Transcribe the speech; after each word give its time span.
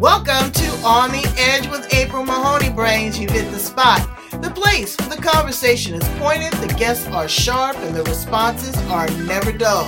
Welcome 0.00 0.50
to 0.52 0.66
On 0.82 1.10
the 1.10 1.30
Edge 1.36 1.68
with 1.68 1.92
April 1.92 2.24
Mahoney 2.24 2.70
Brains. 2.70 3.18
You 3.18 3.28
hit 3.28 3.52
the 3.52 3.58
spot. 3.58 4.00
The 4.30 4.50
place 4.50 4.96
where 4.96 5.14
the 5.14 5.20
conversation 5.20 5.94
is 5.94 6.08
pointed, 6.18 6.54
the 6.54 6.74
guests 6.78 7.06
are 7.08 7.28
sharp, 7.28 7.76
and 7.76 7.94
the 7.94 8.02
responses 8.04 8.74
are 8.90 9.10
never 9.24 9.52
dull. 9.52 9.84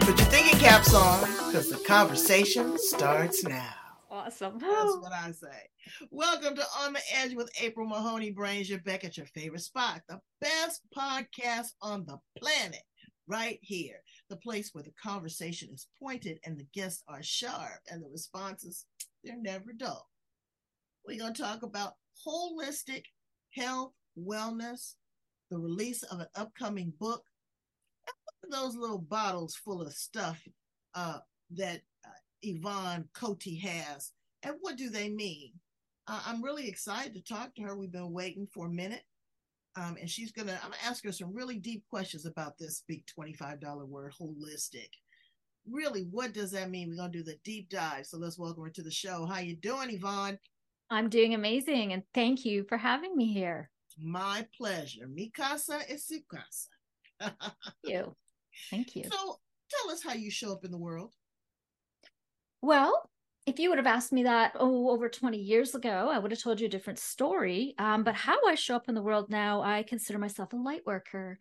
Put 0.00 0.18
your 0.18 0.28
thinking 0.28 0.58
caps 0.58 0.92
on, 0.92 1.20
because 1.46 1.70
the 1.70 1.82
conversation 1.86 2.76
starts 2.76 3.42
now. 3.42 3.72
Awesome. 4.10 4.58
That's 4.58 4.98
what 4.98 5.12
I 5.12 5.32
say. 5.32 5.70
Welcome 6.10 6.54
to 6.56 6.64
On 6.80 6.92
the 6.92 7.00
Edge 7.16 7.34
with 7.34 7.50
April 7.62 7.86
Mahoney 7.86 8.32
Brains. 8.32 8.68
You're 8.68 8.80
back 8.80 9.06
at 9.06 9.16
your 9.16 9.24
favorite 9.24 9.62
spot, 9.62 10.02
the 10.06 10.20
best 10.42 10.82
podcast 10.94 11.68
on 11.80 12.04
the 12.04 12.18
planet, 12.36 12.82
right 13.26 13.58
here. 13.62 14.02
The 14.30 14.36
place 14.36 14.70
where 14.72 14.84
the 14.84 14.94
conversation 15.02 15.70
is 15.74 15.88
pointed 16.00 16.38
and 16.46 16.56
the 16.56 16.66
guests 16.72 17.02
are 17.08 17.22
sharp 17.22 17.80
and 17.90 18.00
the 18.00 18.08
responses, 18.08 18.86
they're 19.24 19.36
never 19.36 19.72
dull. 19.76 20.08
We're 21.04 21.18
going 21.18 21.34
to 21.34 21.42
talk 21.42 21.64
about 21.64 21.94
holistic 22.26 23.06
health, 23.52 23.92
wellness, 24.16 24.94
the 25.50 25.58
release 25.58 26.04
of 26.04 26.20
an 26.20 26.28
upcoming 26.36 26.92
book, 27.00 27.24
those 28.48 28.76
little 28.76 28.98
bottles 29.00 29.56
full 29.56 29.82
of 29.82 29.92
stuff 29.92 30.40
uh, 30.94 31.18
that 31.56 31.80
uh, 32.06 32.10
Yvonne 32.42 33.08
Cote 33.12 33.42
has, 33.62 34.12
and 34.44 34.54
what 34.60 34.76
do 34.76 34.90
they 34.90 35.08
mean? 35.08 35.52
Uh, 36.06 36.20
I'm 36.24 36.42
really 36.42 36.68
excited 36.68 37.14
to 37.14 37.22
talk 37.22 37.54
to 37.56 37.62
her. 37.62 37.76
We've 37.76 37.92
been 37.92 38.12
waiting 38.12 38.46
for 38.52 38.66
a 38.66 38.72
minute, 38.72 39.02
um, 39.76 39.96
and 40.00 40.10
she's 40.10 40.32
gonna. 40.32 40.58
I'm 40.62 40.70
gonna 40.70 40.82
ask 40.84 41.04
her 41.04 41.12
some 41.12 41.34
really 41.34 41.58
deep 41.58 41.84
questions 41.88 42.26
about 42.26 42.58
this 42.58 42.82
big 42.88 43.04
$25 43.06 43.86
word, 43.86 44.12
holistic. 44.20 44.88
Really, 45.70 46.02
what 46.10 46.32
does 46.32 46.50
that 46.52 46.70
mean? 46.70 46.88
We're 46.88 46.96
gonna 46.96 47.12
do 47.12 47.22
the 47.22 47.38
deep 47.44 47.70
dive. 47.70 48.06
So 48.06 48.18
let's 48.18 48.38
welcome 48.38 48.64
her 48.64 48.70
to 48.70 48.82
the 48.82 48.90
show. 48.90 49.26
How 49.26 49.38
you 49.38 49.56
doing, 49.56 49.90
Yvonne? 49.90 50.38
I'm 50.90 51.08
doing 51.08 51.34
amazing, 51.34 51.92
and 51.92 52.02
thank 52.14 52.44
you 52.44 52.64
for 52.68 52.76
having 52.76 53.16
me 53.16 53.32
here. 53.32 53.70
My 53.98 54.46
pleasure. 54.56 55.06
Mi 55.06 55.30
casa 55.30 55.80
es 55.88 56.06
su 56.06 56.20
casa. 56.28 56.68
Thank 57.20 57.34
you. 57.84 58.16
Thank 58.70 58.96
you. 58.96 59.04
So 59.10 59.38
tell 59.70 59.92
us 59.92 60.02
how 60.02 60.14
you 60.14 60.32
show 60.32 60.52
up 60.52 60.64
in 60.64 60.72
the 60.72 60.78
world. 60.78 61.14
Well, 62.60 63.08
if 63.50 63.58
you 63.58 63.68
would 63.68 63.78
have 63.78 63.86
asked 63.86 64.12
me 64.12 64.22
that 64.22 64.52
oh 64.60 64.90
over 64.90 65.08
20 65.08 65.36
years 65.36 65.74
ago, 65.74 66.08
I 66.08 66.20
would 66.20 66.30
have 66.30 66.40
told 66.40 66.60
you 66.60 66.66
a 66.66 66.70
different 66.70 67.00
story. 67.00 67.74
Um, 67.78 68.04
but 68.04 68.14
how 68.14 68.38
I 68.46 68.54
show 68.54 68.76
up 68.76 68.88
in 68.88 68.94
the 68.94 69.02
world 69.02 69.28
now, 69.28 69.60
I 69.60 69.82
consider 69.82 70.20
myself 70.20 70.52
a 70.52 70.56
light 70.56 70.86
worker. 70.86 71.36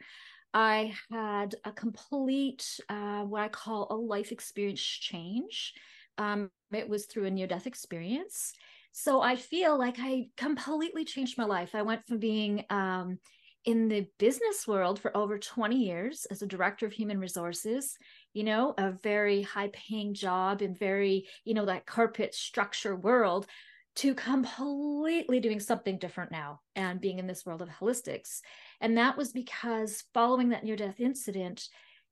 I 0.51 0.95
had 1.11 1.53
a 1.65 1.71
complete 1.71 2.79
uh, 2.89 3.21
what 3.21 3.43
I 3.43 3.47
call 3.49 3.87
a 3.91 3.95
life 3.95 4.31
experience 4.31 4.81
change. 4.81 5.75
Um, 6.17 6.49
it 6.71 6.89
was 6.89 7.05
through 7.05 7.25
a 7.25 7.31
near 7.31 7.45
death 7.45 7.67
experience. 7.67 8.53
So 8.91 9.21
I 9.21 9.35
feel 9.35 9.77
like 9.77 9.97
I 9.99 10.29
completely 10.35 11.05
changed 11.05 11.37
my 11.37 11.45
life. 11.45 11.75
I 11.75 11.83
went 11.83 12.07
from 12.07 12.17
being 12.17 12.65
um, 12.71 13.19
in 13.65 13.87
the 13.87 14.07
business 14.17 14.67
world 14.67 14.99
for 14.99 15.15
over 15.15 15.37
20 15.37 15.75
years 15.75 16.25
as 16.31 16.41
a 16.41 16.47
director 16.47 16.87
of 16.87 16.91
human 16.91 17.19
resources 17.19 17.97
you 18.33 18.43
know 18.43 18.73
a 18.77 18.91
very 18.91 19.41
high 19.41 19.69
paying 19.73 20.13
job 20.13 20.61
in 20.61 20.73
very 20.75 21.27
you 21.43 21.53
know 21.53 21.65
that 21.65 21.85
corporate 21.85 22.35
structure 22.35 22.95
world 22.95 23.47
to 23.95 24.13
completely 24.13 25.39
doing 25.39 25.59
something 25.59 25.97
different 25.97 26.31
now 26.31 26.61
and 26.75 27.01
being 27.01 27.19
in 27.19 27.27
this 27.27 27.45
world 27.45 27.61
of 27.61 27.69
holistics 27.69 28.39
and 28.79 28.97
that 28.97 29.17
was 29.17 29.31
because 29.33 30.03
following 30.13 30.49
that 30.49 30.63
near 30.63 30.75
death 30.75 30.99
incident 30.99 31.67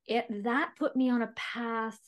it 0.06 0.26
that 0.44 0.72
put 0.78 0.96
me 0.96 1.10
on 1.10 1.22
a 1.22 1.32
path 1.36 1.98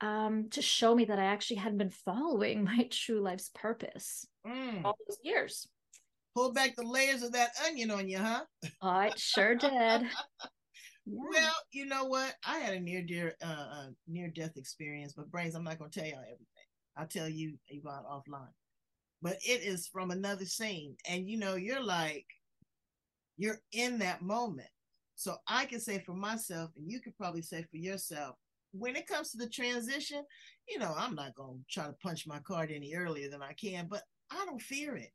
um, 0.00 0.48
to 0.50 0.60
show 0.60 0.94
me 0.94 1.04
that 1.04 1.18
i 1.18 1.24
actually 1.24 1.56
hadn't 1.56 1.78
been 1.78 1.90
following 1.90 2.64
my 2.64 2.88
true 2.90 3.20
life's 3.20 3.50
purpose 3.54 4.26
Mm. 4.44 4.84
all 4.84 4.96
those 5.08 5.18
years 5.22 5.68
Pull 6.34 6.52
back 6.52 6.74
the 6.74 6.82
layers 6.82 7.22
of 7.22 7.32
that 7.32 7.50
onion 7.66 7.90
on 7.90 8.08
you, 8.08 8.18
huh? 8.18 8.42
i 8.80 9.12
sure 9.16 9.54
did 9.54 9.70
Yeah. 11.06 11.18
Well, 11.30 11.54
you 11.72 11.86
know 11.86 12.04
what? 12.04 12.34
I 12.46 12.58
had 12.58 12.74
a 12.74 12.80
near 12.80 13.02
dear 13.02 13.34
uh, 13.42 13.66
uh 13.72 13.86
near 14.06 14.28
death 14.28 14.56
experience, 14.56 15.14
but 15.14 15.30
brains, 15.30 15.54
I'm 15.54 15.64
not 15.64 15.78
gonna 15.78 15.90
tell 15.90 16.04
y'all 16.04 16.20
everything. 16.20 16.46
I'll 16.96 17.06
tell 17.06 17.28
you 17.28 17.58
Yvonne 17.68 18.04
offline. 18.10 18.52
But 19.20 19.38
it 19.46 19.62
is 19.62 19.88
from 19.88 20.10
another 20.10 20.44
scene. 20.44 20.96
And 21.08 21.28
you 21.28 21.38
know, 21.38 21.56
you're 21.56 21.82
like 21.82 22.26
you're 23.36 23.60
in 23.72 23.98
that 23.98 24.22
moment. 24.22 24.68
So 25.14 25.36
I 25.46 25.66
can 25.66 25.80
say 25.80 26.00
for 26.00 26.14
myself, 26.14 26.70
and 26.76 26.90
you 26.90 27.00
could 27.00 27.16
probably 27.16 27.42
say 27.42 27.64
for 27.70 27.76
yourself, 27.76 28.36
when 28.72 28.96
it 28.96 29.06
comes 29.06 29.30
to 29.32 29.38
the 29.38 29.48
transition, 29.48 30.22
you 30.68 30.78
know, 30.78 30.94
I'm 30.96 31.14
not 31.14 31.34
gonna 31.34 31.58
try 31.70 31.86
to 31.86 31.94
punch 32.02 32.26
my 32.26 32.38
card 32.40 32.70
any 32.70 32.94
earlier 32.94 33.28
than 33.28 33.42
I 33.42 33.52
can, 33.54 33.88
but 33.90 34.02
I 34.30 34.44
don't 34.46 34.62
fear 34.62 34.96
it 34.96 35.10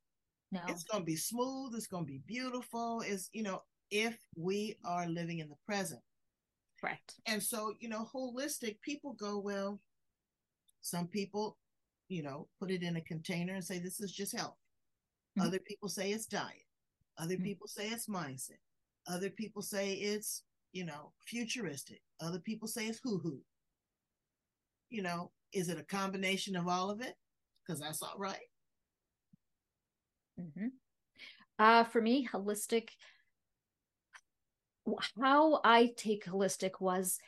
no 0.52 0.62
it's 0.68 0.84
going 0.84 1.02
to 1.02 1.06
be 1.06 1.16
smooth 1.16 1.74
it's 1.76 1.88
going 1.88 2.06
to 2.06 2.12
be 2.12 2.22
beautiful 2.26 3.04
it's 3.06 3.30
you 3.34 3.44
know 3.44 3.60
if 3.92 4.18
we 4.36 4.78
are 4.86 5.08
living 5.08 5.40
in 5.40 5.50
the 5.50 5.56
present 5.66 6.02
Right. 6.84 7.14
and 7.26 7.42
so 7.42 7.74
you 7.80 7.90
know 7.90 8.06
holistic 8.14 8.80
people 8.82 9.14
go 9.14 9.40
well 9.40 9.80
some 10.82 11.08
people 11.08 11.58
you 12.08 12.22
know 12.24 12.48
put 12.60 12.72
it 12.72 12.84
in 12.84 12.98
a 12.98 13.02
container 13.02 13.54
and 13.56 13.64
say 13.64 13.80
this 13.80 14.00
is 14.00 14.12
just 14.12 14.36
health 14.36 14.58
Mhm. 15.38 15.46
other 15.48 15.60
people 15.60 15.90
say 15.90 16.12
it's 16.12 16.28
diet 16.28 16.66
other 17.18 17.36
Mhm. 17.38 17.44
people 17.44 17.68
say 17.68 17.90
it's 17.90 18.08
mindset 18.08 18.60
other 19.08 19.30
people 19.30 19.62
say 19.62 19.94
it's 19.94 20.44
you 20.72 20.86
know 20.86 21.14
futuristic 21.26 22.02
other 22.20 22.40
people 22.40 22.68
say 22.68 22.88
it's 22.88 23.00
hoo 23.00 23.18
hoo 23.20 23.44
you 24.90 25.02
know 25.02 25.32
is 25.54 25.70
it 25.70 25.80
a 25.80 25.84
combination 25.84 26.56
of 26.56 26.68
all 26.68 26.90
of 26.90 27.02
it 27.02 27.18
because 27.66 27.80
that's 27.80 28.02
all 28.02 28.18
right 28.18 28.52
mm-hmm. 30.40 30.68
Uh, 31.60 31.84
for 31.84 32.02
me, 32.02 32.24
holistic, 32.32 32.90
how 35.22 35.62
I 35.64 35.94
take 35.98 36.26
holistic 36.26 36.80
was, 36.80 37.20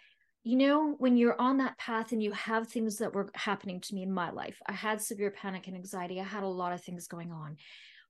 you 0.44 0.58
know, 0.58 0.96
when 0.98 1.18
you're 1.18 1.40
on 1.40 1.58
that 1.58 1.78
path 1.78 2.12
and 2.12 2.24
you 2.24 2.32
have 2.32 2.68
things 2.68 2.98
that 2.98 3.14
were 3.14 3.30
happening 3.36 3.82
to 3.82 3.96
me 3.96 4.04
in 4.04 4.12
my 4.12 4.32
life, 4.32 4.60
I 4.68 4.74
had 4.74 5.02
severe 5.02 5.32
panic 5.32 5.68
and 5.68 5.76
anxiety. 5.76 6.20
I 6.20 6.24
had 6.24 6.44
a 6.44 6.48
lot 6.48 6.74
of 6.74 6.84
things 6.84 7.08
going 7.08 7.32
on. 7.32 7.58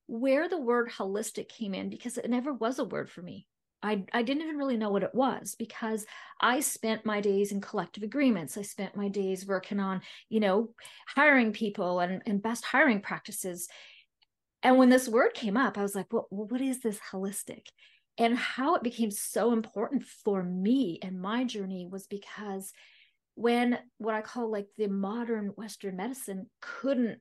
Where 0.08 0.50
the 0.50 0.60
word 0.60 0.90
holistic 0.90 1.50
came 1.50 1.74
in, 1.74 1.90
because 1.90 2.18
it 2.18 2.30
never 2.30 2.54
was 2.54 2.80
a 2.80 2.84
word 2.84 3.10
for 3.10 3.22
me. 3.22 3.46
I, 3.82 4.04
I 4.12 4.24
didn't 4.24 4.44
even 4.44 4.58
really 4.58 4.76
know 4.76 4.90
what 4.90 5.04
it 5.04 5.16
was 5.16 5.56
because 5.58 6.06
I 6.42 6.60
spent 6.60 7.06
my 7.06 7.22
days 7.22 7.54
in 7.54 7.62
collective 7.62 8.04
agreements. 8.04 8.58
I 8.58 8.64
spent 8.64 8.98
my 8.98 9.08
days 9.08 9.48
working 9.48 9.80
on, 9.80 10.02
you 10.28 10.42
know, 10.42 10.72
hiring 11.08 11.54
people 11.54 12.02
and, 12.02 12.22
and 12.26 12.42
best 12.42 12.66
hiring 12.66 13.02
practices 13.02 13.70
and 14.62 14.78
when 14.78 14.90
this 14.90 15.08
word 15.08 15.34
came 15.34 15.58
up, 15.58 15.78
I 15.78 15.82
was 15.82 15.96
like, 15.96 16.12
well, 16.12 16.28
what 16.30 16.62
is 16.62 16.82
this 16.82 17.00
holistic? 17.12 17.68
And 18.20 18.38
how 18.38 18.76
it 18.76 18.84
became 18.84 19.12
so 19.12 19.54
important 19.54 20.04
for 20.04 20.44
me 20.44 21.00
and 21.02 21.22
my 21.22 21.46
journey 21.46 21.88
was 21.90 22.06
because 22.06 22.72
when 23.36 23.80
what 23.98 24.14
I 24.14 24.22
call 24.22 24.52
like 24.52 24.68
the 24.78 24.90
modern 24.90 25.48
Western 25.56 25.96
medicine 25.96 26.48
couldn't 26.62 27.20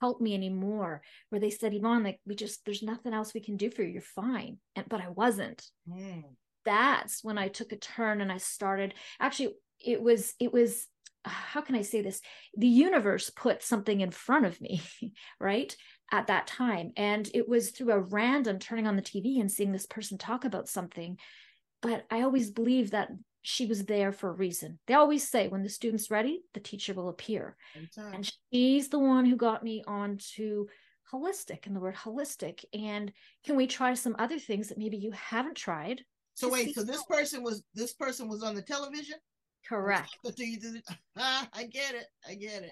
help 0.00 0.20
me 0.20 0.34
anymore, 0.34 1.02
where 1.28 1.40
they 1.40 1.50
said, 1.50 1.74
Yvonne, 1.74 2.02
like 2.02 2.20
we 2.26 2.34
just 2.34 2.64
there's 2.64 2.82
nothing 2.82 3.14
else 3.14 3.32
we 3.32 3.40
can 3.40 3.56
do 3.56 3.70
for 3.70 3.82
you. 3.82 3.90
You're 3.90 4.02
fine. 4.02 4.58
And 4.74 4.88
but 4.88 5.00
I 5.00 5.08
wasn't. 5.08 5.64
Mm. 5.88 6.24
That's 6.64 7.22
when 7.22 7.38
I 7.38 7.48
took 7.48 7.72
a 7.72 7.76
turn 7.76 8.20
and 8.20 8.30
I 8.30 8.38
started 8.38 8.94
actually 9.20 9.54
it 9.84 10.02
was 10.02 10.34
it 10.40 10.52
was 10.52 10.86
how 11.24 11.60
can 11.60 11.76
I 11.76 11.82
say 11.82 12.02
this? 12.02 12.20
The 12.56 12.66
universe 12.66 13.30
put 13.30 13.62
something 13.62 14.00
in 14.00 14.10
front 14.10 14.46
of 14.46 14.60
me, 14.60 14.82
right? 15.40 15.74
At 16.12 16.28
that 16.28 16.46
time. 16.46 16.92
And 16.96 17.28
it 17.34 17.48
was 17.48 17.70
through 17.70 17.90
a 17.90 18.00
random 18.00 18.58
turning 18.58 18.86
on 18.86 18.96
the 18.96 19.02
TV 19.02 19.40
and 19.40 19.50
seeing 19.50 19.72
this 19.72 19.86
person 19.86 20.18
talk 20.18 20.44
about 20.44 20.68
something. 20.68 21.18
But 21.80 22.04
I 22.10 22.20
always 22.22 22.50
believe 22.50 22.90
that 22.90 23.08
she 23.42 23.66
was 23.66 23.84
there 23.86 24.12
for 24.12 24.30
a 24.30 24.34
reason. 24.34 24.78
They 24.86 24.94
always 24.94 25.28
say 25.28 25.48
when 25.48 25.62
the 25.62 25.68
student's 25.68 26.10
ready, 26.10 26.42
the 26.54 26.60
teacher 26.60 26.94
will 26.94 27.08
appear. 27.08 27.56
And 27.96 28.30
she's 28.52 28.88
the 28.88 29.00
one 29.00 29.24
who 29.24 29.36
got 29.36 29.64
me 29.64 29.82
onto 29.86 30.66
holistic 31.12 31.66
and 31.66 31.74
the 31.74 31.80
word 31.80 31.96
holistic. 31.96 32.64
And 32.72 33.12
can 33.44 33.56
we 33.56 33.66
try 33.66 33.94
some 33.94 34.16
other 34.18 34.38
things 34.38 34.68
that 34.68 34.78
maybe 34.78 34.96
you 34.96 35.10
haven't 35.10 35.56
tried? 35.56 36.04
So 36.34 36.48
wait, 36.48 36.74
so 36.74 36.82
this 36.82 37.02
person 37.04 37.42
was 37.42 37.62
this 37.74 37.92
person 37.92 38.28
was 38.28 38.42
on 38.42 38.54
the 38.54 38.62
television? 38.62 39.16
Correct. 39.68 40.16
But 40.22 40.36
do 40.36 40.46
you 40.46 40.58
do 40.58 40.80
I 41.16 41.68
get 41.70 41.94
it. 41.94 42.06
I 42.26 42.34
get 42.34 42.62
it. 42.62 42.70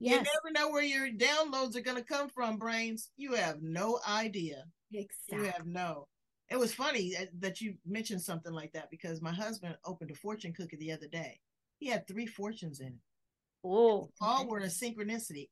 Yes. 0.00 0.26
You 0.26 0.32
never 0.44 0.52
know 0.52 0.70
where 0.72 0.82
your 0.82 1.08
downloads 1.10 1.76
are 1.76 1.80
gonna 1.80 2.04
come 2.04 2.28
from, 2.28 2.56
brains. 2.58 3.10
You 3.16 3.34
have 3.34 3.62
no 3.62 4.00
idea. 4.08 4.64
Exactly. 4.92 5.38
You 5.46 5.52
have 5.52 5.66
no. 5.66 6.06
It 6.50 6.56
was 6.58 6.72
funny 6.74 7.12
that- 7.14 7.40
that 7.40 7.60
you 7.60 7.76
mentioned 7.84 8.22
something 8.22 8.52
like 8.52 8.72
that 8.72 8.90
because 8.90 9.20
my 9.20 9.32
husband 9.32 9.76
opened 9.84 10.10
a 10.10 10.14
fortune 10.14 10.52
cookie 10.54 10.76
the 10.76 10.92
other 10.92 11.08
day. 11.08 11.40
He 11.78 11.86
had 11.88 12.06
three 12.06 12.26
fortunes 12.26 12.80
in 12.80 12.88
it. 12.94 13.00
Oh, 13.64 14.10
All 14.20 14.46
were 14.46 14.58
in 14.58 14.64
a 14.64 14.66
synchronicity. 14.82 15.50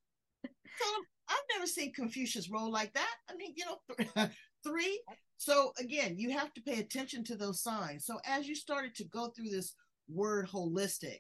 I've 1.29 1.45
never 1.53 1.67
seen 1.67 1.93
Confucius 1.93 2.49
roll 2.49 2.71
like 2.71 2.93
that. 2.95 3.15
I 3.29 3.35
mean, 3.35 3.55
you 3.57 3.65
know, 3.65 4.29
three. 4.65 5.03
So 5.39 5.73
again, 5.79 6.19
you 6.19 6.31
have 6.31 6.53
to 6.55 6.63
pay 6.63 6.79
attention 6.79 7.25
to 7.25 7.37
those 7.37 7.63
signs. 7.63 8.07
So 8.07 8.21
as 8.25 8.47
you 8.47 8.55
started 8.55 8.95
to 8.97 9.05
go 9.05 9.31
through 9.31 9.51
this 9.51 9.75
word 10.09 10.49
holistic, 10.49 11.19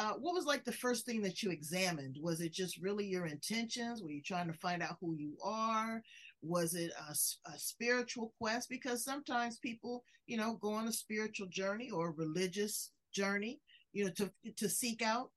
uh, 0.00 0.14
what 0.14 0.32
was 0.32 0.46
like 0.46 0.64
the 0.64 0.72
first 0.72 1.04
thing 1.04 1.20
that 1.20 1.42
you 1.42 1.50
examined? 1.50 2.16
Was 2.22 2.40
it 2.40 2.54
just 2.54 2.78
really 2.78 3.04
your 3.04 3.26
intentions? 3.26 4.02
Were 4.02 4.10
you 4.10 4.22
trying 4.22 4.46
to 4.46 4.54
find 4.54 4.82
out 4.82 4.96
who 4.98 5.14
you 5.14 5.36
are? 5.44 6.00
Was 6.40 6.74
it 6.74 6.90
a, 7.06 7.12
a 7.12 7.58
spiritual 7.58 8.32
quest? 8.40 8.70
Because 8.70 9.04
sometimes 9.04 9.58
people, 9.58 10.02
you 10.26 10.38
know, 10.38 10.54
go 10.54 10.72
on 10.72 10.88
a 10.88 10.92
spiritual 10.92 11.48
journey 11.48 11.90
or 11.90 12.08
a 12.08 12.12
religious 12.12 12.92
journey, 13.12 13.60
you 13.92 14.06
know, 14.06 14.10
to 14.12 14.30
to 14.56 14.70
seek 14.70 15.02
out 15.02 15.32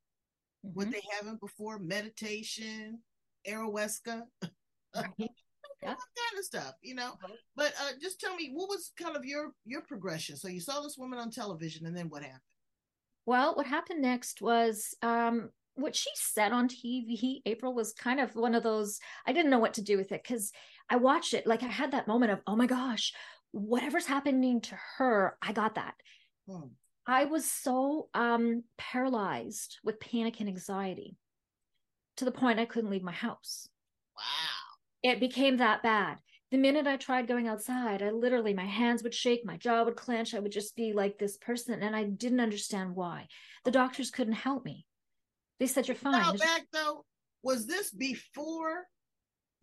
mm-hmm. 0.66 0.76
what 0.76 0.90
they 0.90 1.02
haven't 1.12 1.42
before, 1.42 1.78
meditation, 1.80 3.00
ayahuasca. 3.48 4.22
Right. 4.96 5.10
yeah. 5.82 5.88
kind 5.88 6.38
of 6.38 6.46
stuff, 6.46 6.74
you 6.84 6.94
know. 6.94 7.16
But 7.56 7.74
uh, 7.82 7.94
just 8.00 8.20
tell 8.20 8.36
me, 8.36 8.52
what 8.54 8.70
was 8.70 8.92
kind 8.96 9.18
of 9.18 9.26
your 9.26 9.54
your 9.66 9.82
progression? 9.82 10.38
So 10.38 10.48
you 10.48 10.62
saw 10.62 10.82
this 10.82 11.00
woman 11.00 11.18
on 11.18 11.32
television, 11.32 11.88
and 11.88 11.98
then 11.98 12.10
what 12.10 12.22
happened? 12.22 12.53
Well, 13.26 13.56
what 13.56 13.66
happened 13.66 14.02
next 14.02 14.42
was 14.42 14.96
um, 15.02 15.50
what 15.76 15.96
she 15.96 16.10
said 16.16 16.52
on 16.52 16.68
TV. 16.68 17.42
April 17.46 17.74
was 17.74 17.94
kind 17.94 18.20
of 18.20 18.36
one 18.36 18.56
of 18.56 18.64
those. 18.64 19.00
I 19.26 19.34
didn't 19.34 19.52
know 19.52 19.60
what 19.60 19.76
to 19.76 19.82
do 19.82 19.98
with 19.98 20.12
it 20.12 20.22
because 20.24 20.52
I 20.90 20.98
watched 20.98 21.34
it. 21.34 21.48
Like 21.48 21.64
I 21.64 21.68
had 21.68 21.92
that 21.92 22.08
moment 22.08 22.32
of, 22.32 22.42
oh 22.48 22.56
my 22.56 22.68
gosh, 22.68 23.14
whatever's 23.52 24.06
happening 24.06 24.62
to 24.62 24.78
her, 24.98 25.38
I 25.42 25.54
got 25.54 25.76
that. 25.76 25.96
Hmm. 26.48 26.68
I 27.06 27.26
was 27.26 27.50
so 27.50 28.08
um, 28.14 28.64
paralyzed 28.78 29.80
with 29.84 30.00
panic 30.00 30.40
and 30.40 30.48
anxiety 30.48 31.18
to 32.18 32.26
the 32.26 32.32
point 32.32 32.60
I 32.60 32.66
couldn't 32.66 32.92
leave 32.92 33.04
my 33.04 33.12
house. 33.12 33.68
Wow 34.18 34.64
it 35.04 35.20
became 35.20 35.58
that 35.58 35.84
bad. 35.84 36.18
The 36.54 36.60
minute 36.60 36.86
I 36.86 36.98
tried 36.98 37.28
going 37.28 37.48
outside, 37.48 38.04
I 38.04 38.12
literally, 38.12 38.54
my 38.54 38.68
hands 38.68 39.02
would 39.02 39.16
shake, 39.16 39.44
my 39.44 39.58
jaw 39.58 39.84
would 39.84 39.96
clench. 39.96 40.36
I 40.36 40.40
would 40.40 40.52
just 40.52 40.76
be 40.76 40.94
like 40.94 41.18
this 41.18 41.36
person. 41.36 41.82
And 41.82 41.96
I 41.96 42.04
didn't 42.04 42.42
understand 42.42 42.96
why. 42.96 43.26
The 43.66 43.72
doctors 43.72 44.12
couldn't 44.12 44.34
help 44.34 44.64
me. 44.64 44.86
They 45.60 45.66
said, 45.66 45.88
You're 45.88 45.96
fine. 45.96 46.12
Now 46.12 46.34
back 46.34 46.68
though, 46.72 47.06
was 47.42 47.66
this 47.66 47.90
before 47.90 48.84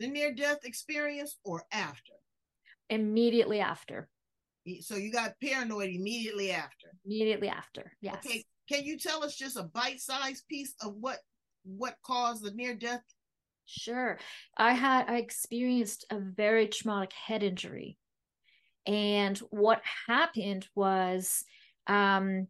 the 0.00 0.08
near 0.08 0.34
death 0.34 0.64
experience 0.64 1.38
or 1.44 1.62
after? 1.70 2.12
Immediately 2.88 3.60
after. 3.60 4.08
So 4.80 4.96
you 4.96 5.12
got 5.12 5.34
paranoid 5.40 5.90
immediately 5.90 6.50
after. 6.50 6.88
Immediately 7.06 7.50
after, 7.50 7.92
yes. 8.00 8.16
Okay, 8.26 8.44
can 8.68 8.82
you 8.82 8.98
tell 8.98 9.22
us 9.22 9.36
just 9.36 9.56
a 9.56 9.62
bite-sized 9.62 10.42
piece 10.48 10.74
of 10.82 10.96
what 10.96 11.18
what 11.62 11.94
caused 12.04 12.42
the 12.42 12.50
near 12.50 12.74
death 12.74 13.02
Sure. 13.70 14.18
I 14.56 14.72
had 14.72 15.08
I 15.08 15.18
experienced 15.18 16.04
a 16.10 16.18
very 16.18 16.66
traumatic 16.66 17.12
head 17.12 17.42
injury. 17.42 17.96
And 18.86 19.38
what 19.50 19.82
happened 20.08 20.66
was 20.74 21.44
um 21.86 22.48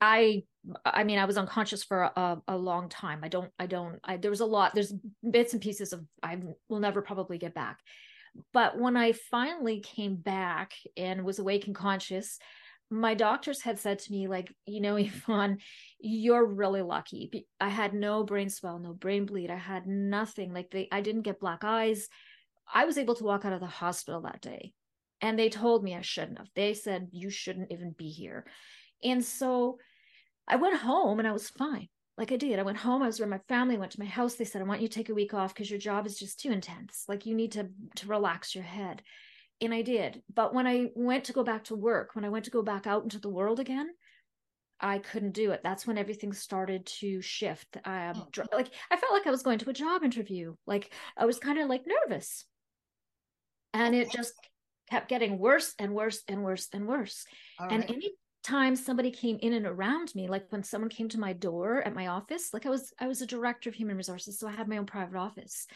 I 0.00 0.44
I 0.84 1.04
mean 1.04 1.18
I 1.18 1.24
was 1.24 1.38
unconscious 1.38 1.84
for 1.84 2.02
a, 2.02 2.38
a 2.48 2.56
long 2.56 2.88
time. 2.88 3.20
I 3.22 3.28
don't 3.28 3.50
I 3.58 3.66
don't 3.66 3.98
I 4.04 4.18
there 4.18 4.30
was 4.30 4.40
a 4.40 4.46
lot 4.46 4.74
there's 4.74 4.92
bits 5.28 5.54
and 5.54 5.62
pieces 5.62 5.92
of 5.92 6.04
I 6.22 6.38
will 6.68 6.80
never 6.80 7.00
probably 7.02 7.38
get 7.38 7.54
back. 7.54 7.78
But 8.52 8.78
when 8.78 8.96
I 8.96 9.12
finally 9.12 9.80
came 9.80 10.16
back 10.16 10.72
and 10.96 11.24
was 11.24 11.38
awake 11.38 11.66
and 11.66 11.74
conscious, 11.74 12.38
my 12.92 13.14
doctors 13.14 13.62
had 13.62 13.78
said 13.78 13.98
to 13.98 14.12
me 14.12 14.28
like 14.28 14.54
you 14.66 14.80
know 14.80 14.96
yvonne 14.98 15.58
you're 15.98 16.44
really 16.44 16.82
lucky. 16.82 17.46
I 17.60 17.68
had 17.68 17.94
no 17.94 18.22
brain 18.24 18.50
swell 18.50 18.78
no 18.78 18.92
brain 18.92 19.24
bleed. 19.26 19.50
I 19.50 19.56
had 19.56 19.86
nothing. 19.86 20.52
Like 20.52 20.70
they 20.70 20.88
i 20.92 21.00
didn't 21.00 21.22
get 21.22 21.40
black 21.40 21.64
eyes. 21.64 22.08
I 22.72 22.84
was 22.84 22.98
able 22.98 23.14
to 23.16 23.24
walk 23.24 23.44
out 23.44 23.52
of 23.52 23.60
the 23.60 23.66
hospital 23.66 24.22
that 24.22 24.40
day. 24.40 24.72
And 25.20 25.38
they 25.38 25.48
told 25.48 25.82
me 25.82 25.94
i 25.94 26.02
shouldn't 26.02 26.38
have. 26.38 26.48
They 26.54 26.74
said 26.74 27.08
you 27.12 27.30
shouldn't 27.30 27.72
even 27.72 27.94
be 27.96 28.10
here. 28.10 28.44
And 29.02 29.24
so 29.24 29.78
i 30.46 30.56
went 30.56 30.76
home 30.76 31.18
and 31.18 31.26
i 31.26 31.32
was 31.32 31.48
fine 31.48 31.88
like 32.18 32.30
i 32.30 32.36
did. 32.36 32.58
I 32.58 32.62
went 32.62 32.78
home 32.78 33.02
i 33.02 33.06
was 33.06 33.18
with 33.18 33.28
my 33.28 33.40
family 33.48 33.78
went 33.78 33.92
to 33.92 34.00
my 34.00 34.06
house. 34.06 34.34
They 34.34 34.44
said 34.44 34.60
i 34.60 34.66
want 34.66 34.82
you 34.82 34.88
to 34.88 34.94
take 34.94 35.08
a 35.08 35.14
week 35.14 35.32
off 35.32 35.54
because 35.54 35.70
your 35.70 35.80
job 35.80 36.06
is 36.06 36.18
just 36.18 36.40
too 36.40 36.52
intense. 36.52 37.04
Like 37.08 37.24
you 37.24 37.34
need 37.34 37.52
to 37.52 37.70
to 37.96 38.06
relax 38.06 38.54
your 38.54 38.64
head 38.64 39.02
and 39.64 39.74
I 39.74 39.82
did. 39.82 40.22
But 40.32 40.54
when 40.54 40.66
I 40.66 40.90
went 40.94 41.24
to 41.24 41.32
go 41.32 41.44
back 41.44 41.64
to 41.64 41.74
work, 41.74 42.14
when 42.14 42.24
I 42.24 42.28
went 42.28 42.44
to 42.46 42.50
go 42.50 42.62
back 42.62 42.86
out 42.86 43.04
into 43.04 43.18
the 43.18 43.28
world 43.28 43.60
again, 43.60 43.90
I 44.80 44.98
couldn't 44.98 45.32
do 45.32 45.52
it. 45.52 45.60
That's 45.62 45.86
when 45.86 45.96
everything 45.96 46.32
started 46.32 46.86
to 47.00 47.22
shift. 47.22 47.76
Um, 47.84 48.26
oh. 48.38 48.44
like 48.52 48.70
I 48.90 48.96
felt 48.96 49.12
like 49.12 49.26
I 49.26 49.30
was 49.30 49.42
going 49.42 49.58
to 49.60 49.70
a 49.70 49.74
job 49.74 50.02
interview. 50.02 50.54
Like 50.66 50.92
I 51.16 51.24
was 51.24 51.38
kind 51.38 51.58
of 51.58 51.68
like 51.68 51.82
nervous, 51.86 52.44
and 53.72 53.94
it 53.94 54.10
just 54.10 54.34
kept 54.90 55.08
getting 55.08 55.38
worse 55.38 55.74
and 55.78 55.94
worse 55.94 56.22
and 56.26 56.42
worse 56.42 56.68
and 56.72 56.86
worse. 56.86 57.24
All 57.60 57.68
and 57.68 57.80
right. 57.80 57.90
any 57.90 58.12
time 58.42 58.74
somebody 58.74 59.12
came 59.12 59.38
in 59.40 59.52
and 59.52 59.66
around 59.66 60.12
me, 60.16 60.26
like 60.26 60.50
when 60.50 60.64
someone 60.64 60.90
came 60.90 61.08
to 61.10 61.20
my 61.20 61.32
door 61.32 61.80
at 61.82 61.94
my 61.94 62.08
office, 62.08 62.52
like 62.52 62.66
I 62.66 62.70
was 62.70 62.92
I 62.98 63.06
was 63.06 63.22
a 63.22 63.26
director 63.26 63.70
of 63.70 63.76
human 63.76 63.96
resources, 63.96 64.40
so 64.40 64.48
I 64.48 64.52
had 64.52 64.68
my 64.68 64.78
own 64.78 64.86
private 64.86 65.16
office. 65.16 65.66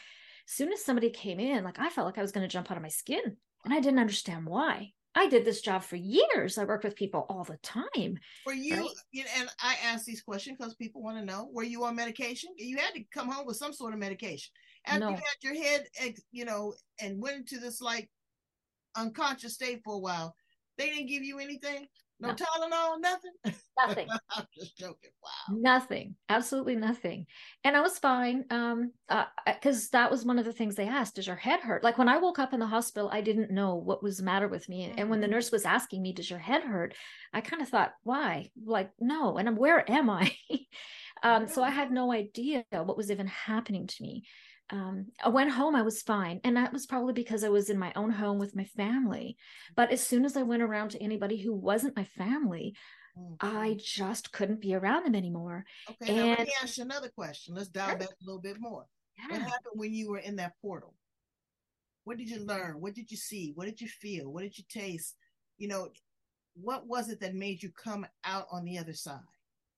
As 0.49 0.55
soon 0.55 0.73
as 0.73 0.85
somebody 0.85 1.11
came 1.11 1.39
in, 1.39 1.63
like 1.63 1.79
I 1.79 1.91
felt 1.91 2.07
like 2.07 2.19
I 2.19 2.23
was 2.23 2.33
going 2.33 2.47
to 2.47 2.53
jump 2.53 2.71
out 2.71 2.77
of 2.77 2.83
my 2.83 2.89
skin 2.89 3.37
and 3.67 3.75
I 3.75 3.81
didn't 3.81 3.99
understand 3.99 4.47
why. 4.47 4.93
I 5.17 5.29
did 5.29 5.45
this 5.45 5.61
job 5.61 5.83
for 5.83 5.97
years. 5.97 6.57
I 6.57 6.65
worked 6.65 6.85
with 6.85 6.95
people 6.95 7.27
all 7.29 7.43
the 7.43 7.57
time. 7.63 8.19
For 8.45 8.53
you, 8.53 8.77
right? 8.77 9.27
and 9.39 9.49
I 9.61 9.77
ask 9.83 10.05
these 10.05 10.23
questions 10.23 10.57
because 10.57 10.75
people 10.77 11.03
want 11.03 11.19
to 11.19 11.25
know: 11.25 11.49
Were 11.53 11.65
you 11.65 11.85
on 11.85 11.97
medication? 11.97 12.51
You 12.57 12.77
had 12.77 12.95
to 12.95 13.03
come 13.13 13.29
home 13.29 13.47
with 13.47 13.57
some 13.57 13.73
sort 13.73 13.93
of 13.93 13.99
medication. 13.99 14.53
After 14.87 15.01
no. 15.01 15.11
you 15.11 15.17
had 15.17 15.43
your 15.43 15.55
head, 15.55 15.87
you 16.31 16.45
know, 16.45 16.75
and 17.01 17.21
went 17.21 17.39
into 17.39 17.59
this 17.59 17.81
like 17.81 18.09
unconscious 18.95 19.55
state 19.55 19.81
for 19.85 19.95
a 19.95 19.99
while, 19.99 20.37
they 20.79 20.91
didn't 20.91 21.09
give 21.09 21.25
you 21.25 21.39
anything. 21.39 21.87
No, 22.19 22.29
no. 22.29 22.35
Tylenol, 22.35 23.01
nothing. 23.01 23.33
Nothing. 23.79 24.09
I'm 24.31 24.47
just 24.59 24.79
joking. 24.79 25.11
Wow. 25.23 25.57
Nothing. 25.59 26.15
Absolutely 26.31 26.77
nothing. 26.77 27.27
And 27.63 27.77
I 27.77 27.83
was 27.83 27.99
fine. 27.99 28.47
Um, 28.49 28.93
because 29.45 29.85
uh, 29.85 29.89
that 29.93 30.11
was 30.11 30.25
one 30.25 30.39
of 30.39 30.47
the 30.47 30.53
things 30.53 30.75
they 30.77 30.89
asked: 30.89 31.17
Does 31.17 31.27
your 31.27 31.37
head 31.37 31.61
hurt? 31.61 31.85
Like 31.85 31.99
when 31.99 32.09
I 32.09 32.17
woke 32.17 32.39
up 32.39 32.55
in 32.55 32.61
the 32.61 32.67
hospital, 32.67 33.11
I 33.13 33.21
didn't 33.21 33.51
know 33.51 33.75
what 33.75 34.03
was 34.03 34.17
the 34.17 34.25
matter 34.25 34.49
with 34.49 34.67
me. 34.67 34.87
Mm-hmm. 34.87 34.99
And 34.99 35.11
when 35.11 35.21
the 35.21 35.29
nurse 35.29 35.53
was 35.53 35.67
asking 35.67 36.01
me, 36.01 36.15
"Does 36.15 36.31
your 36.31 36.39
head 36.39 36.63
hurt?" 36.63 36.95
I 37.35 37.43
kind 37.43 37.61
of 37.61 37.69
thought, 37.69 37.93
"Why?" 38.03 38.49
Like, 38.65 38.93
no. 38.99 39.37
And 39.37 39.47
I'm 39.47 39.57
where 39.57 39.89
am 39.91 40.09
I? 40.09 40.35
um, 41.23 41.49
so 41.49 41.63
I 41.63 41.71
had 41.71 41.91
no 41.91 42.13
idea 42.13 42.65
what 42.71 42.97
was 42.97 43.11
even 43.11 43.27
happening 43.27 43.87
to 43.89 44.03
me 44.03 44.25
um, 44.71 45.07
I 45.23 45.29
went 45.29 45.51
home, 45.51 45.77
I 45.77 45.83
was 45.83 46.03
fine. 46.03 46.41
And 46.45 46.57
that 46.57 46.73
was 46.73 46.87
probably 46.87 47.13
because 47.13 47.45
I 47.45 47.49
was 47.49 47.71
in 47.71 47.79
my 47.79 47.93
own 47.95 48.11
home 48.11 48.39
with 48.39 48.57
my 48.57 48.65
family. 48.65 49.37
But 49.75 49.91
as 49.91 50.05
soon 50.05 50.25
as 50.25 50.37
I 50.37 50.43
went 50.43 50.63
around 50.63 50.91
to 50.91 51.03
anybody 51.03 51.41
who 51.41 51.55
wasn't 51.55 51.97
my 51.97 52.05
family, 52.05 52.75
mm-hmm. 53.19 53.35
I 53.41 53.77
just 53.79 54.33
couldn't 54.33 54.61
be 54.61 54.75
around 54.75 55.05
them 55.05 55.15
anymore. 55.15 55.65
Okay, 56.03 56.17
and, 56.17 56.27
now 56.27 56.35
let 56.39 56.47
me 56.47 56.53
ask 56.63 56.77
you 56.79 56.85
another 56.85 57.11
question. 57.11 57.55
Let's 57.55 57.69
dial 57.69 57.91
sure. 57.91 57.99
back 57.99 58.09
a 58.09 58.25
little 58.25 58.41
bit 58.41 58.57
more. 58.59 58.87
Yeah. 59.19 59.39
What 59.39 59.43
happened 59.43 59.75
when 59.75 59.95
you 59.95 60.11
were 60.11 60.19
in 60.19 60.37
that 60.37 60.53
portal? 60.61 60.95
What 62.05 62.19
did 62.19 62.29
you 62.29 62.45
learn? 62.45 62.81
What 62.81 62.95
did 62.95 63.11
you 63.11 63.17
see? 63.17 63.53
What 63.55 63.65
did 63.65 63.81
you 63.81 63.89
feel? 63.89 64.33
What 64.33 64.43
did 64.43 64.57
you 64.59 64.65
taste? 64.69 65.17
You 65.59 65.69
know, 65.69 65.89
what 66.55 66.87
was 66.87 67.09
it 67.09 67.21
that 67.21 67.35
made 67.35 67.63
you 67.63 67.71
come 67.71 68.07
out 68.25 68.47
on 68.51 68.65
the 68.65 68.79
other 68.79 68.93
side? 68.95 69.21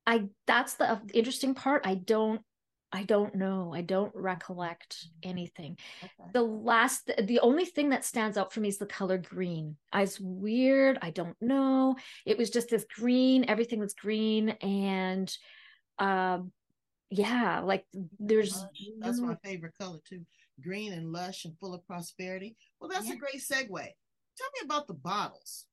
I 0.06 0.24
that's 0.46 0.74
the 0.74 1.00
interesting 1.12 1.54
part. 1.54 1.82
I 1.86 1.94
don't 1.94 2.40
I 2.90 3.02
don't 3.02 3.34
know. 3.34 3.72
I 3.74 3.82
don't 3.82 4.12
recollect 4.14 5.08
anything. 5.22 5.76
Okay. 6.02 6.30
The 6.32 6.42
last, 6.42 7.10
the 7.22 7.40
only 7.40 7.66
thing 7.66 7.90
that 7.90 8.04
stands 8.04 8.38
out 8.38 8.52
for 8.52 8.60
me 8.60 8.68
is 8.68 8.78
the 8.78 8.86
color 8.86 9.18
green. 9.18 9.76
I 9.92 10.00
was 10.00 10.18
weird. 10.18 10.98
I 11.02 11.10
don't 11.10 11.36
know. 11.40 11.96
It 12.24 12.38
was 12.38 12.48
just 12.48 12.70
this 12.70 12.86
green. 12.96 13.44
Everything 13.46 13.78
was 13.78 13.92
green, 13.92 14.50
and 14.62 15.30
um, 15.98 16.50
yeah, 17.10 17.60
like 17.60 17.84
there's. 18.18 18.64
That's 19.00 19.20
my 19.20 19.36
favorite 19.44 19.74
color 19.78 19.98
too. 20.08 20.24
Green 20.62 20.92
and 20.94 21.12
lush 21.12 21.44
and 21.44 21.54
full 21.58 21.74
of 21.74 21.86
prosperity. 21.86 22.56
Well, 22.80 22.88
that's 22.88 23.06
yeah. 23.06 23.14
a 23.14 23.16
great 23.16 23.42
segue. 23.42 23.68
Tell 23.68 24.48
me 24.54 24.64
about 24.64 24.86
the 24.86 24.94
bottles. 24.94 25.66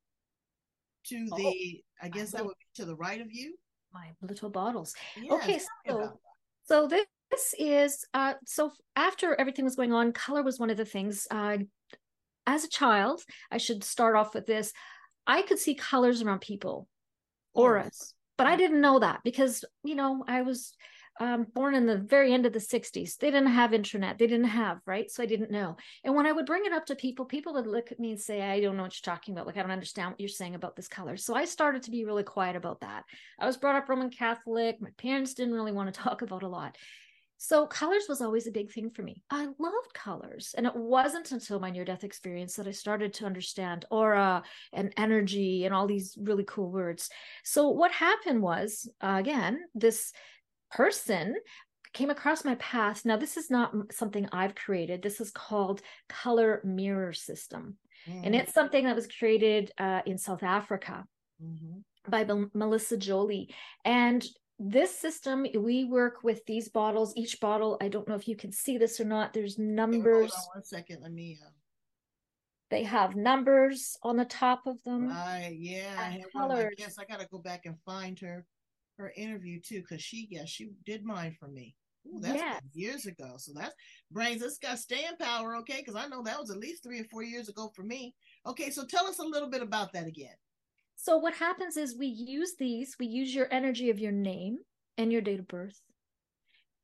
To 1.08 1.28
oh, 1.32 1.38
the, 1.38 1.84
I 2.02 2.10
guess 2.10 2.32
that 2.32 2.44
would 2.44 2.56
be 2.58 2.82
to 2.82 2.86
the 2.86 2.96
right 2.96 3.22
of 3.22 3.28
you. 3.32 3.56
My 3.94 4.10
little 4.22 4.50
bottles. 4.50 4.94
Yes, 5.16 5.32
okay, 5.32 5.60
so 5.88 6.20
so 6.66 6.88
this, 6.88 7.06
is 7.60 8.06
uh, 8.14 8.36
so 8.46 8.72
after 8.96 9.36
everything 9.36 9.66
was 9.66 9.76
going 9.76 9.92
on, 9.92 10.14
color 10.14 10.42
was 10.42 10.58
one 10.58 10.70
of 10.70 10.78
the 10.78 10.86
things. 10.86 11.28
Uh, 11.30 11.58
as 12.48 12.64
a 12.64 12.70
child, 12.70 13.24
I 13.52 13.58
should 13.58 13.84
start 13.84 14.16
off 14.16 14.34
with 14.34 14.46
this. 14.46 14.72
I 15.28 15.42
could 15.42 15.60
see 15.60 15.76
colors 15.76 16.22
around 16.22 16.40
people, 16.40 16.88
auras, 17.54 18.14
but 18.38 18.48
I 18.48 18.56
didn't 18.56 18.80
know 18.80 19.00
that 19.00 19.22
because 19.24 19.66
you 19.84 19.96
know 19.96 20.24
I 20.28 20.44
was 20.44 20.74
um, 21.20 21.46
born 21.54 21.76
in 21.76 21.86
the 21.86 21.98
very 21.98 22.34
end 22.34 22.46
of 22.46 22.54
the 22.54 22.60
60s. 22.60 23.18
They 23.18 23.32
didn't 23.32 23.48
have 23.48 23.74
internet. 23.74 24.18
They 24.18 24.28
didn't 24.28 24.46
have, 24.46 24.80
right? 24.86 25.10
So 25.10 25.24
I 25.24 25.26
didn't 25.26 25.52
know. 25.52 25.78
And 26.04 26.16
when 26.16 26.26
I 26.26 26.32
would 26.32 26.46
bring 26.46 26.66
it 26.66 26.74
up 26.74 26.86
to 26.88 26.96
people, 26.96 27.26
people 27.26 27.54
would 27.54 27.68
look 27.68 27.92
at 27.92 28.00
me 28.00 28.12
and 28.12 28.20
say, 28.20 28.42
I 28.42 28.60
don't 28.60 28.76
know 28.76 28.84
what 28.84 28.96
you're 28.96 29.14
talking 29.14 29.34
about. 29.34 29.48
Like, 29.48 29.58
I 29.58 29.62
don't 29.62 29.72
understand 29.72 30.12
what 30.12 30.20
you're 30.20 30.30
saying 30.30 30.56
about 30.56 30.76
this 30.76 30.88
color. 30.88 31.18
So 31.18 31.36
I 31.36 31.46
started 31.46 31.84
to 31.84 31.92
be 31.92 32.06
really 32.06 32.24
quiet 32.24 32.56
about 32.56 32.82
that. 32.82 33.04
I 33.40 33.46
was 33.46 33.58
brought 33.58 33.76
up 33.76 33.88
Roman 33.88 34.10
Catholic. 34.10 34.82
My 34.82 34.92
parents 34.98 35.34
didn't 35.34 35.54
really 35.54 35.72
want 35.72 35.94
to 35.94 36.02
talk 36.04 36.22
about 36.22 36.44
a 36.44 36.48
lot. 36.48 36.78
So 37.38 37.68
colors 37.68 38.06
was 38.08 38.22
always 38.22 38.48
a 38.48 38.52
big 38.52 38.72
thing 38.72 38.90
for 38.90 39.02
me. 39.02 39.22
I 39.30 39.46
loved 39.60 39.94
colors. 39.94 40.56
And 40.58 40.66
it 40.66 40.76
wasn't 40.76 41.32
until 41.32 41.60
my 41.60 41.70
near 41.70 41.84
death 41.84 42.04
experience 42.04 42.56
that 42.56 42.68
I 42.68 42.72
started 42.72 43.14
to 43.16 43.26
understand 43.26 43.86
aura 43.92 44.44
and 44.72 44.94
energy 44.96 45.66
and 45.66 45.74
all 45.74 45.86
these 45.86 46.18
really 46.20 46.46
cool 46.48 46.72
words. 46.72 47.10
So 47.44 47.70
what 47.70 47.92
happened 47.92 48.42
was, 48.42 48.90
uh, 49.02 49.18
again, 49.20 49.60
this 49.76 50.14
person 50.72 51.36
came 51.94 52.10
across 52.10 52.44
my 52.44 52.56
path. 52.56 53.06
Now, 53.06 53.18
this 53.18 53.38
is 53.38 53.50
not 53.50 53.74
something 53.92 54.28
I've 54.32 54.54
created. 54.54 55.02
This 55.02 55.22
is 55.22 55.32
called 55.32 55.82
Color 56.10 56.62
Mirror 56.64 57.14
System. 57.14 57.78
Mm-hmm. 58.08 58.26
And 58.26 58.36
it's 58.36 58.54
something 58.54 58.86
that 58.86 58.96
was 58.96 59.08
created 59.08 59.72
uh, 59.78 60.02
in 60.06 60.18
South 60.18 60.44
Africa 60.44 61.06
mm-hmm. 61.42 61.80
by 62.10 62.26
Melissie 62.54 62.98
Jolly. 62.98 63.54
And 63.86 64.26
this 64.60 64.98
system, 64.98 65.46
we 65.58 65.86
work 65.86 66.24
with 66.24 66.46
these 66.46 66.70
bottles. 66.70 67.14
Each 67.16 67.40
bottle, 67.40 67.78
I 67.82 67.88
don't 67.88 68.08
know 68.08 68.16
if 68.16 68.28
you 68.28 68.36
can 68.36 68.52
see 68.52 68.78
this 68.78 69.00
or 69.00 69.06
not. 69.06 69.34
There's 69.34 69.58
numbers. 69.58 70.32
Hold 70.34 70.50
on 70.50 70.58
one 70.60 70.64
second. 70.64 71.02
Let 71.02 71.14
me. 71.14 71.40
Uh... 71.44 71.50
They 72.72 72.84
have 72.84 73.16
numbers 73.16 73.98
on 74.02 74.18
the 74.18 74.26
top 74.26 74.66
of 74.66 74.84
them. 74.84 75.10
Right. 75.10 75.56
Yeah. 75.58 75.96
I 75.98 76.04
have 76.04 76.32
colors. 76.32 76.76
Yes, 76.78 76.98
I 77.00 77.06
got 77.06 77.20
to 77.20 77.28
go 77.32 77.38
back 77.38 77.66
and 77.66 77.76
find 77.86 78.20
her 78.20 78.46
her 78.98 79.14
interview 79.16 79.60
too, 79.60 79.82
because 79.82 80.02
she, 80.02 80.28
yes, 80.30 80.50
she 80.50 80.70
did 80.86 81.04
mine 81.04 81.36
for 81.40 81.48
me. 81.48 81.76
Ooh, 82.08 82.20
that's 82.20 82.36
yes. 82.36 82.62
years 82.74 83.06
ago. 83.06 83.36
So 83.38 83.52
that's 83.56 83.74
brains 84.12 84.40
that 84.40 84.42
brings 84.42 84.54
us 84.54 84.60
got 84.60 84.80
staying 84.80 85.18
power, 85.20 85.56
okay? 85.58 85.78
Because 85.78 85.96
I 85.96 86.08
know 86.08 86.22
that 86.24 86.40
was 86.40 86.52
at 86.52 86.58
least 86.58 86.84
three 86.84 87.00
or 87.00 87.06
four 87.06 87.24
years 87.24 87.50
ago 87.50 87.72
for 87.76 87.84
me. 87.84 88.14
Okay, 88.46 88.70
so 88.70 88.86
tell 88.86 89.08
us 89.08 89.20
a 89.20 89.24
little 89.24 89.50
bit 89.50 89.62
about 89.62 89.92
that 89.94 90.08
again. 90.08 90.36
So 90.96 91.18
what 91.18 91.34
happens 91.34 91.78
is 91.78 91.98
we 91.98 92.08
use 92.08 92.54
these, 92.58 92.96
we 93.00 93.08
use 93.08 93.34
your 93.34 93.48
energy 93.52 93.90
of 93.90 94.00
your 94.00 94.12
name 94.12 94.60
and 94.98 95.12
your 95.12 95.22
date 95.22 95.40
of 95.40 95.48
birth 95.48 95.82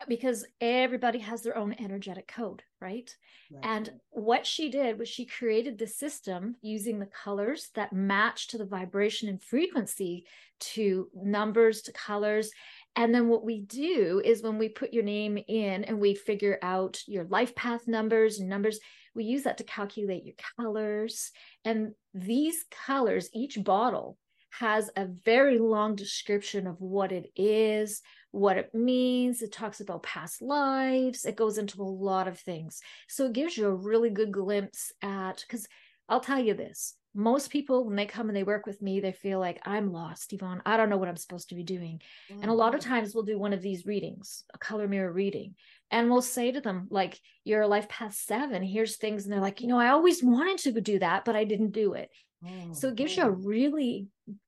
because 0.08 0.46
everybody 0.60 1.20
has 1.20 1.42
their 1.42 1.58
own 1.58 1.76
energetic 1.80 2.28
code, 2.28 2.64
right? 2.80 3.14
right? 3.52 3.64
And 3.64 3.92
what 4.10 4.46
she 4.46 4.70
did 4.70 4.98
was 5.00 5.10
she 5.10 5.26
created 5.26 5.78
the 5.78 5.88
system 5.88 6.56
using 6.62 7.00
the 7.00 7.08
colors 7.08 7.70
that 7.76 7.94
match 7.94 8.48
to 8.50 8.58
the 8.58 8.66
vibration 8.66 9.30
and 9.30 9.42
frequency 9.42 10.26
to 10.60 11.10
numbers 11.16 11.82
to 11.84 11.92
colors. 11.94 12.52
And 12.96 13.14
then 13.14 13.28
what 13.28 13.46
we 13.46 13.62
do 13.62 14.22
is 14.24 14.44
when 14.44 14.58
we 14.58 14.70
put 14.70 14.94
your 14.94 15.04
name 15.04 15.38
in 15.48 15.84
and 15.84 16.00
we 16.00 16.14
figure 16.14 16.60
out 16.62 17.02
your 17.08 17.26
life 17.26 17.56
path 17.56 17.88
numbers 17.88 18.40
and 18.40 18.50
numbers, 18.50 18.80
we 19.16 19.24
use 19.24 19.44
that 19.44 19.58
to 19.58 19.64
calculate 19.64 20.26
your 20.26 20.36
colors. 20.58 21.32
And 21.66 21.92
these 22.14 22.66
colors, 22.86 23.30
each 23.34 23.62
bottle 23.64 24.18
has 24.52 24.90
a 24.96 25.06
very 25.06 25.58
long 25.58 25.96
description 25.96 26.68
of 26.68 26.80
what 26.80 27.12
it 27.12 27.32
is, 27.36 28.02
what 28.32 28.58
it 28.58 28.74
means. 28.74 29.42
It 29.42 29.52
talks 29.52 29.82
about 29.82 30.04
past 30.04 30.42
lives. 30.42 31.26
It 31.26 31.36
goes 31.36 31.58
into 31.58 31.82
a 31.82 31.84
lot 31.84 32.28
of 32.28 32.40
things. 32.40 32.82
So 33.08 33.26
it 33.26 33.34
gives 33.34 33.58
you 33.58 33.68
a 33.68 33.76
really 33.76 34.10
good 34.10 34.32
glimpse 34.32 34.92
at, 35.02 35.44
because 35.46 35.68
I'll 36.10 36.22
tell 36.22 36.40
you 36.40 36.54
this 36.54 36.96
most 37.14 37.50
people, 37.50 37.86
when 37.86 37.96
they 37.98 38.06
come 38.06 38.30
and 38.30 38.36
they 38.36 38.44
work 38.44 38.66
with 38.66 38.82
me, 38.82 39.02
they 39.02 39.12
feel 39.12 39.40
like 39.40 39.60
I'm 39.66 39.92
lost, 39.92 40.32
Yvonne. 40.32 40.62
I 40.66 40.78
don't 40.78 40.90
know 40.90 40.98
what 40.98 41.10
I'm 41.10 41.18
supposed 41.18 41.50
to 41.50 41.56
be 41.56 41.64
doing. 41.64 42.02
Mm-hmm. 42.32 42.42
And 42.42 42.52
a 42.52 42.54
lot 42.54 42.74
of 42.74 42.80
mm-hmm. 42.82 42.90
times 42.90 43.14
we'll 43.14 43.26
do 43.26 43.38
one 43.38 43.52
of 43.52 43.62
these 43.62 43.86
readings, 43.86 44.46
a 44.54 44.58
color 44.58 44.88
mirror 44.88 45.12
reading. 45.12 45.56
And 45.90 46.10
we'll 46.10 46.22
say 46.22 46.54
to 46.54 46.62
them, 46.62 46.88
like, 46.90 47.20
you're 47.44 47.64
a 47.64 47.68
life 47.68 47.90
path 47.90 48.14
seven. 48.14 48.64
Here's 48.64 48.96
things. 48.96 49.26
And 49.26 49.34
they're 49.34 49.42
like, 49.42 49.60
you 49.60 49.68
know, 49.68 49.78
I 49.78 49.90
always 49.90 50.24
wanted 50.24 50.60
to 50.60 50.80
do 50.80 51.00
that, 51.00 51.26
but 51.26 51.36
I 51.36 51.44
didn't 51.44 51.72
do 51.72 51.94
it. 51.94 52.10
Mm-hmm. 52.46 52.74
So 52.74 52.88
it 52.88 52.96
gives 52.96 53.18
you 53.18 53.24
a 53.24 53.28
mm-hmm. 53.28 53.46
really 53.46 54.08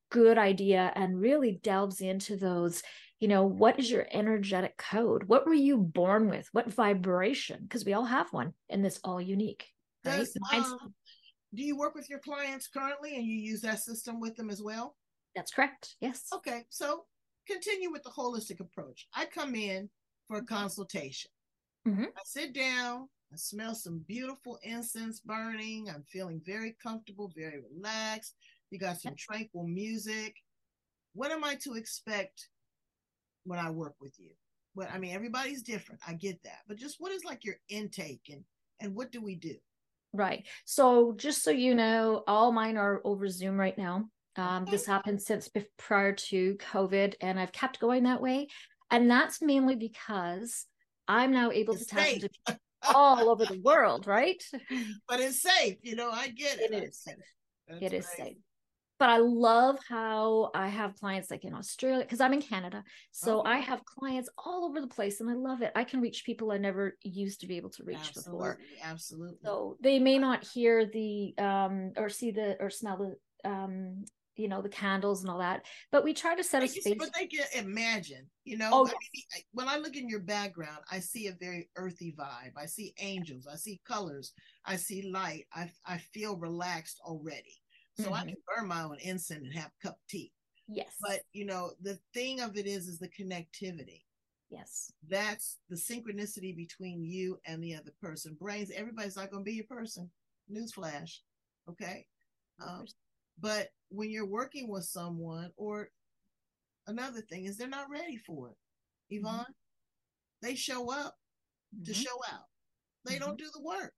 good 0.10 0.38
idea 0.38 0.92
and 0.96 1.20
really 1.20 1.60
delves 1.64 2.00
into 2.00 2.38
those 2.38 2.82
you 3.24 3.30
know 3.30 3.46
what 3.46 3.80
is 3.80 3.90
your 3.90 4.06
energetic 4.12 4.76
code 4.76 5.24
what 5.28 5.46
were 5.46 5.54
you 5.54 5.78
born 5.78 6.28
with 6.28 6.50
what 6.52 6.70
vibration 6.74 7.58
because 7.64 7.86
we 7.86 7.94
all 7.94 8.04
have 8.04 8.28
one 8.34 8.54
and 8.70 8.86
it's 8.86 9.00
all 9.06 9.22
unique 9.22 9.66
right? 10.04 10.18
Does, 10.18 10.38
um, 10.52 10.94
do 11.56 11.64
you 11.64 11.78
work 11.78 11.96
with 11.96 12.10
your 12.10 12.20
clients 12.20 12.68
currently 12.68 13.16
and 13.16 13.26
you 13.26 13.38
use 13.38 13.62
that 13.62 13.80
system 13.80 14.20
with 14.20 14.36
them 14.36 14.50
as 14.50 14.62
well 14.62 14.98
that's 15.38 15.54
correct 15.54 15.96
yes 16.02 16.26
okay 16.34 16.64
so 16.68 17.06
continue 17.48 17.94
with 17.94 18.04
the 18.04 18.10
holistic 18.10 18.60
approach 18.60 19.08
i 19.16 19.24
come 19.24 19.56
in 19.56 19.90
for 20.28 20.40
a 20.40 20.46
consultation 20.46 21.32
mm-hmm. 21.88 22.04
i 22.04 22.22
sit 22.26 22.54
down 22.54 23.08
I 23.32 23.36
smell 23.36 23.74
some 23.74 24.06
beautiful 24.08 24.60
incense 24.62 25.20
burning. 25.20 25.90
I'm 25.90 26.04
feeling 26.04 26.40
very 26.46 26.76
comfortable, 26.84 27.34
very 27.36 27.64
relaxed. 27.74 28.36
You 28.70 28.78
got 28.78 29.02
some 29.02 29.16
tranquil 29.18 29.66
music. 29.66 30.36
What 31.14 31.32
am 31.32 31.44
I 31.44 31.56
to 31.64 31.74
expect 31.74 32.50
when 33.46 33.60
I 33.60 33.70
work 33.70 33.96
with 34.00 34.14
you? 34.20 34.32
But 34.76 34.92
I 34.92 34.98
mean, 34.98 35.14
everybody's 35.14 35.62
different. 35.62 36.02
I 36.08 36.14
get 36.14 36.42
that. 36.44 36.60
But 36.68 36.78
just 36.78 36.96
what 37.00 37.12
is 37.12 37.24
like 37.24 37.46
your 37.46 37.56
intake 37.70 38.30
and 38.30 38.44
and 38.80 38.96
what 38.96 39.12
do 39.12 39.22
we 39.22 39.36
do? 39.36 39.56
Right. 40.14 40.46
So 40.66 41.14
just 41.16 41.44
so 41.44 41.52
you 41.52 41.76
know, 41.76 42.24
all 42.28 42.52
mine 42.52 42.78
are 42.78 43.02
over 43.04 43.28
Zoom 43.28 43.60
right 43.60 43.78
now. 43.78 44.06
Um, 44.36 44.66
this 44.70 44.86
happened 44.86 45.22
since 45.22 45.50
prior 45.78 46.14
to 46.14 46.56
COVID, 46.56 47.14
and 47.22 47.40
I've 47.40 47.52
kept 47.52 47.80
going 47.80 48.04
that 48.04 48.22
way. 48.22 48.48
And 48.90 49.10
that's 49.10 49.42
mainly 49.42 49.76
because 49.76 50.66
I'm 51.08 51.32
now 51.32 51.52
able 51.52 51.76
it's 51.76 51.86
to 51.86 51.96
tap 51.96 52.08
into 52.10 52.30
all 52.96 53.30
over 53.30 53.46
the 53.46 53.62
world, 53.62 54.08
right? 54.08 54.42
But 55.08 55.20
it's 55.20 55.42
safe. 55.42 55.78
You 55.84 55.96
know, 55.96 56.10
I 56.10 56.30
get 56.30 56.60
it. 56.60 56.72
It 56.72 56.84
is 56.84 57.00
safe. 57.00 57.16
That's 57.68 57.82
it 57.82 57.94
is 57.94 58.08
safe 58.08 58.38
but 59.04 59.10
I 59.10 59.18
love 59.18 59.80
how 59.90 60.50
I 60.56 60.70
have 60.70 60.96
clients 60.96 61.30
like 61.30 61.44
in 61.44 61.54
Australia 61.54 62.06
because 62.06 62.22
I'm 62.22 62.32
in 62.32 62.42
Canada. 62.42 62.86
So 63.12 63.42
oh. 63.42 63.44
I 63.44 63.58
have 63.58 63.84
clients 63.84 64.30
all 64.38 64.64
over 64.64 64.80
the 64.80 64.88
place 64.88 65.20
and 65.20 65.30
I 65.30 65.34
love 65.34 65.62
it. 65.62 65.74
I 65.76 65.84
can 65.84 66.00
reach 66.00 66.24
people 66.26 66.54
I 66.54 66.58
never 66.58 66.98
used 67.04 67.42
to 67.42 67.48
be 67.48 67.58
able 67.58 67.72
to 67.72 67.84
reach 67.84 67.98
absolutely, 67.98 68.32
before. 68.32 68.58
Absolutely. 68.82 69.38
So 69.44 69.76
they 69.82 70.00
may 70.00 70.18
not 70.18 70.46
hear 70.46 70.86
the 70.86 71.34
um 71.38 71.92
or 71.98 72.08
see 72.08 72.32
the 72.32 72.56
or 72.62 72.70
smell 72.70 73.18
the 73.44 73.50
um 73.50 74.06
you 74.38 74.48
know 74.48 74.62
the 74.62 74.70
candles 74.70 75.22
and 75.22 75.30
all 75.30 75.40
that 75.40 75.66
but 75.92 76.06
we 76.06 76.14
try 76.14 76.34
to 76.34 76.44
set 76.44 76.64
a 76.64 76.68
space 76.68 76.96
but 76.98 77.10
they 77.14 77.28
can 77.28 77.46
imagine 77.56 78.26
you 78.46 78.58
know 78.58 78.70
oh, 78.72 78.88
I 78.88 78.90
mean, 78.90 79.44
when 79.52 79.68
i 79.68 79.78
look 79.78 79.96
in 79.96 80.10
your 80.10 80.22
background 80.22 80.80
i 80.92 80.98
see 80.98 81.28
a 81.28 81.34
very 81.40 81.70
earthy 81.76 82.16
vibe 82.18 82.54
i 82.58 82.66
see 82.66 82.96
angels 83.00 83.46
i 83.46 83.56
see 83.56 83.80
colors 83.88 84.34
i 84.66 84.76
see 84.76 85.12
light 85.12 85.46
i, 85.54 85.70
I 85.86 86.00
feel 86.00 86.36
relaxed 86.36 87.00
already 87.06 87.63
so 87.98 88.06
mm-hmm. 88.06 88.14
I 88.14 88.26
can 88.26 88.36
burn 88.48 88.68
my 88.68 88.84
own 88.84 88.98
incense 89.02 89.44
and 89.44 89.54
have 89.54 89.72
a 89.72 89.88
cup 89.88 89.96
of 89.96 90.08
tea. 90.10 90.32
Yes. 90.68 90.96
But 91.02 91.22
you 91.34 91.46
know, 91.46 91.72
the 91.82 92.00
thing 92.14 92.42
of 92.42 92.58
it 92.58 92.66
is 92.66 92.88
is 92.88 93.00
the 93.00 93.10
connectivity. 93.10 94.02
Yes. 94.50 94.92
That's 95.10 95.58
the 95.70 95.76
synchronicity 95.76 96.56
between 96.56 97.04
you 97.04 97.40
and 97.46 97.64
the 97.64 97.76
other 97.76 97.94
person. 98.02 98.38
Brains, 98.40 98.72
everybody's 98.76 99.16
not 99.16 99.32
gonna 99.32 99.44
be 99.44 99.54
your 99.54 99.66
person. 99.66 100.10
Newsflash. 100.52 101.20
Okay. 101.70 102.06
Um, 102.66 102.86
but 103.40 103.70
when 103.90 104.10
you're 104.10 104.28
working 104.28 104.70
with 104.70 104.84
someone 104.84 105.52
or 105.58 105.90
another 106.88 107.22
thing 107.22 107.46
is 107.46 107.58
they're 107.58 107.68
not 107.68 107.90
ready 107.90 108.18
for 108.18 108.50
it. 108.50 108.58
Yvonne, 109.10 109.40
mm-hmm. 109.40 110.48
they 110.48 110.56
show 110.56 110.92
up 110.92 111.16
mm-hmm. 111.76 111.84
to 111.86 111.94
show 111.94 112.18
out. 112.32 112.46
They 113.06 113.20
don't 113.20 113.38
mm-hmm. 113.38 113.38
do 113.38 113.52
the 113.54 113.62
work. 113.62 113.94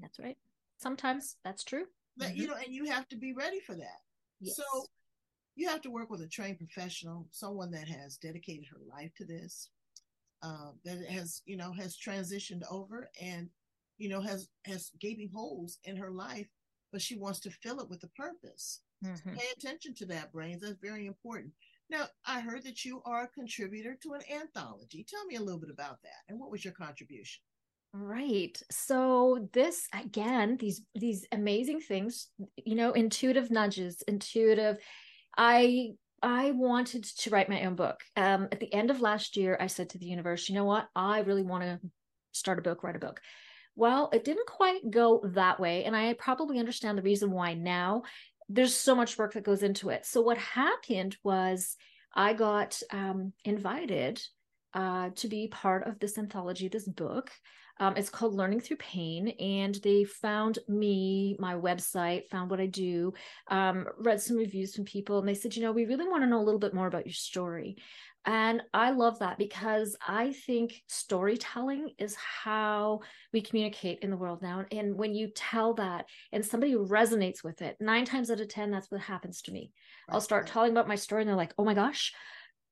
That's 0.00 0.18
right. 0.18 0.36
Sometimes 0.78 1.36
that's 1.44 1.64
true 1.64 1.86
mm-hmm. 2.26 2.36
you 2.36 2.46
know 2.46 2.54
and 2.54 2.74
you 2.74 2.84
have 2.84 3.08
to 3.08 3.16
be 3.16 3.32
ready 3.32 3.60
for 3.60 3.74
that 3.74 4.00
yes. 4.40 4.56
so 4.56 4.84
you 5.56 5.68
have 5.68 5.80
to 5.80 5.90
work 5.90 6.10
with 6.10 6.20
a 6.22 6.28
trained 6.28 6.58
professional 6.58 7.26
someone 7.30 7.70
that 7.70 7.88
has 7.88 8.16
dedicated 8.16 8.66
her 8.70 8.80
life 8.88 9.10
to 9.16 9.24
this 9.24 9.70
uh, 10.42 10.70
that 10.84 11.04
has 11.06 11.42
you 11.46 11.56
know 11.56 11.72
has 11.72 11.96
transitioned 11.96 12.62
over 12.70 13.08
and 13.20 13.48
you 13.98 14.08
know 14.08 14.20
has 14.20 14.48
has 14.64 14.92
gaping 15.00 15.30
holes 15.34 15.78
in 15.84 15.96
her 15.96 16.10
life 16.10 16.46
but 16.92 17.02
she 17.02 17.16
wants 17.16 17.40
to 17.40 17.50
fill 17.50 17.80
it 17.80 17.90
with 17.90 18.02
a 18.04 18.08
purpose 18.08 18.80
mm-hmm. 19.04 19.34
pay 19.34 19.46
attention 19.56 19.94
to 19.94 20.06
that 20.06 20.32
brains 20.32 20.62
that's 20.62 20.78
very 20.80 21.06
important 21.06 21.52
now 21.90 22.04
i 22.26 22.40
heard 22.40 22.62
that 22.62 22.84
you 22.84 23.02
are 23.04 23.24
a 23.24 23.28
contributor 23.28 23.98
to 24.00 24.12
an 24.12 24.22
anthology 24.32 25.04
tell 25.08 25.24
me 25.26 25.34
a 25.34 25.42
little 25.42 25.60
bit 25.60 25.70
about 25.70 26.00
that 26.02 26.22
and 26.28 26.38
what 26.38 26.50
was 26.50 26.64
your 26.64 26.74
contribution 26.74 27.42
Right. 28.00 28.60
So 28.70 29.48
this 29.52 29.88
again, 29.92 30.56
these 30.56 30.82
these 30.94 31.26
amazing 31.32 31.80
things, 31.80 32.28
you 32.64 32.76
know, 32.76 32.92
intuitive 32.92 33.50
nudges, 33.50 34.02
intuitive. 34.06 34.78
I 35.36 35.90
I 36.22 36.52
wanted 36.52 37.02
to 37.04 37.30
write 37.30 37.48
my 37.48 37.64
own 37.64 37.74
book. 37.74 38.00
Um, 38.16 38.48
at 38.52 38.60
the 38.60 38.72
end 38.72 38.92
of 38.92 39.00
last 39.00 39.36
year, 39.36 39.56
I 39.60 39.66
said 39.66 39.90
to 39.90 39.98
the 39.98 40.06
universe, 40.06 40.48
you 40.48 40.54
know 40.54 40.64
what? 40.64 40.88
I 40.94 41.20
really 41.20 41.42
want 41.42 41.64
to 41.64 41.80
start 42.30 42.60
a 42.60 42.62
book, 42.62 42.84
write 42.84 42.96
a 42.96 43.00
book. 43.00 43.20
Well, 43.74 44.10
it 44.12 44.24
didn't 44.24 44.46
quite 44.46 44.88
go 44.90 45.20
that 45.34 45.58
way. 45.58 45.84
And 45.84 45.96
I 45.96 46.12
probably 46.14 46.60
understand 46.60 46.98
the 46.98 47.02
reason 47.02 47.32
why 47.32 47.54
now. 47.54 48.02
There's 48.48 48.74
so 48.74 48.94
much 48.94 49.18
work 49.18 49.34
that 49.34 49.44
goes 49.44 49.62
into 49.62 49.90
it. 49.90 50.06
So, 50.06 50.20
what 50.22 50.38
happened 50.38 51.16
was 51.24 51.76
I 52.14 52.32
got 52.32 52.80
um, 52.92 53.32
invited 53.44 54.22
uh, 54.72 55.10
to 55.16 55.28
be 55.28 55.48
part 55.48 55.86
of 55.86 55.98
this 55.98 56.16
anthology, 56.16 56.68
this 56.68 56.88
book. 56.88 57.30
Um, 57.80 57.96
it's 57.96 58.10
called 58.10 58.34
Learning 58.34 58.60
Through 58.60 58.78
Pain. 58.78 59.28
And 59.40 59.74
they 59.76 60.04
found 60.04 60.58
me, 60.68 61.36
my 61.38 61.54
website, 61.54 62.28
found 62.28 62.50
what 62.50 62.60
I 62.60 62.66
do, 62.66 63.12
um, 63.48 63.86
read 63.98 64.20
some 64.20 64.36
reviews 64.36 64.74
from 64.74 64.84
people, 64.84 65.18
and 65.18 65.28
they 65.28 65.34
said, 65.34 65.56
you 65.56 65.62
know, 65.62 65.72
we 65.72 65.86
really 65.86 66.08
want 66.08 66.22
to 66.22 66.28
know 66.28 66.40
a 66.40 66.44
little 66.44 66.60
bit 66.60 66.74
more 66.74 66.86
about 66.86 67.06
your 67.06 67.14
story. 67.14 67.76
And 68.24 68.62
I 68.74 68.90
love 68.90 69.20
that 69.20 69.38
because 69.38 69.96
I 70.06 70.32
think 70.32 70.82
storytelling 70.86 71.92
is 71.98 72.14
how 72.14 73.00
we 73.32 73.40
communicate 73.40 74.00
in 74.00 74.10
the 74.10 74.18
world 74.18 74.42
now. 74.42 74.66
And 74.70 74.96
when 74.96 75.14
you 75.14 75.30
tell 75.34 75.74
that 75.74 76.04
and 76.32 76.44
somebody 76.44 76.74
resonates 76.74 77.42
with 77.42 77.62
it, 77.62 77.76
nine 77.80 78.04
times 78.04 78.30
out 78.30 78.40
of 78.40 78.48
10, 78.48 78.70
that's 78.70 78.90
what 78.90 79.00
happens 79.00 79.40
to 79.42 79.52
me. 79.52 79.72
Right. 80.08 80.14
I'll 80.14 80.20
start 80.20 80.46
telling 80.46 80.72
about 80.72 80.88
my 80.88 80.96
story 80.96 81.22
and 81.22 81.28
they're 81.28 81.36
like, 81.36 81.54
oh 81.56 81.64
my 81.64 81.74
gosh, 81.74 82.12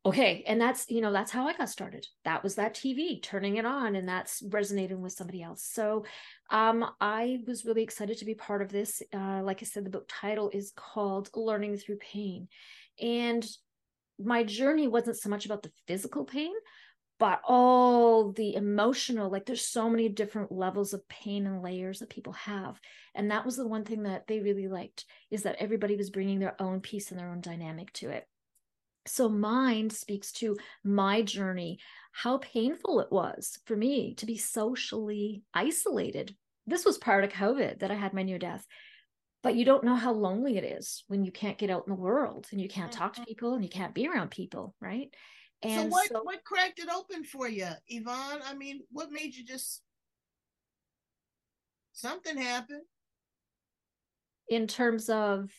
okay 0.06 0.44
and 0.46 0.60
that's 0.60 0.88
you 0.88 1.00
know 1.00 1.12
that's 1.12 1.32
how 1.32 1.46
i 1.46 1.52
got 1.52 1.68
started. 1.68 2.06
That 2.24 2.42
was 2.42 2.54
that 2.54 2.74
tv 2.74 3.22
turning 3.22 3.56
it 3.56 3.66
on 3.66 3.96
and 3.96 4.08
that's 4.08 4.42
resonating 4.50 5.00
with 5.00 5.12
somebody 5.12 5.42
else. 5.42 5.64
So 5.64 6.04
um 6.50 6.84
i 7.00 7.38
was 7.46 7.64
really 7.64 7.82
excited 7.82 8.18
to 8.18 8.24
be 8.24 8.34
part 8.34 8.62
of 8.62 8.70
this 8.70 9.02
uh 9.12 9.42
like 9.42 9.62
i 9.62 9.64
said 9.64 9.84
the 9.84 9.90
book 9.90 10.08
title 10.08 10.50
is 10.52 10.72
called 10.76 11.30
learning 11.34 11.76
through 11.76 11.96
pain. 11.96 12.48
And 13.00 13.46
my 14.18 14.44
journey 14.44 14.88
wasn't 14.88 15.18
so 15.18 15.28
much 15.28 15.44
about 15.44 15.62
the 15.62 15.72
physical 15.86 16.24
pain 16.24 16.52
but 17.18 17.40
all 17.46 18.32
the 18.32 18.54
emotional 18.54 19.30
like 19.30 19.46
there's 19.46 19.66
so 19.66 19.88
many 19.88 20.08
different 20.08 20.52
levels 20.52 20.92
of 20.92 21.08
pain 21.08 21.46
and 21.46 21.62
layers 21.62 21.98
that 21.98 22.10
people 22.10 22.34
have. 22.34 22.78
And 23.14 23.30
that 23.30 23.44
was 23.44 23.56
the 23.56 23.66
one 23.66 23.84
thing 23.84 24.02
that 24.02 24.26
they 24.26 24.40
really 24.40 24.68
liked 24.68 25.06
is 25.30 25.42
that 25.42 25.56
everybody 25.58 25.96
was 25.96 26.10
bringing 26.10 26.38
their 26.38 26.60
own 26.60 26.80
piece 26.80 27.10
and 27.10 27.18
their 27.18 27.30
own 27.30 27.40
dynamic 27.40 27.92
to 27.94 28.10
it 28.10 28.28
so 29.08 29.28
mind 29.28 29.92
speaks 29.92 30.32
to 30.32 30.56
my 30.84 31.22
journey, 31.22 31.78
how 32.12 32.38
painful 32.38 33.00
it 33.00 33.10
was 33.10 33.58
for 33.66 33.76
me 33.76 34.14
to 34.14 34.26
be 34.26 34.38
socially 34.38 35.42
isolated. 35.52 36.34
This 36.66 36.84
was 36.84 36.98
prior 36.98 37.22
to 37.22 37.28
COVID 37.28 37.80
that 37.80 37.90
I 37.90 37.94
had 37.94 38.14
my 38.14 38.22
near 38.22 38.38
death. 38.38 38.66
But 39.42 39.54
you 39.54 39.64
don't 39.64 39.84
know 39.84 39.94
how 39.94 40.12
lonely 40.12 40.56
it 40.56 40.64
is 40.64 41.04
when 41.06 41.24
you 41.24 41.30
can't 41.30 41.58
get 41.58 41.70
out 41.70 41.84
in 41.86 41.94
the 41.94 42.00
world 42.00 42.48
and 42.50 42.60
you 42.60 42.68
can't 42.68 42.90
talk 42.90 43.12
to 43.12 43.20
mm-hmm. 43.20 43.28
people 43.28 43.54
and 43.54 43.62
you 43.62 43.70
can't 43.70 43.94
be 43.94 44.08
around 44.08 44.30
people, 44.30 44.74
right? 44.80 45.14
And 45.62 45.82
so 45.82 45.88
what 45.88 46.08
so, 46.08 46.22
what 46.22 46.42
cracked 46.44 46.80
it 46.80 46.88
open 46.92 47.22
for 47.22 47.48
you, 47.48 47.68
Yvonne? 47.88 48.40
I 48.44 48.54
mean, 48.54 48.80
what 48.90 49.12
made 49.12 49.34
you 49.34 49.44
just 49.44 49.82
something 51.92 52.36
happen? 52.36 52.82
In 54.48 54.66
terms 54.66 55.08
of 55.08 55.50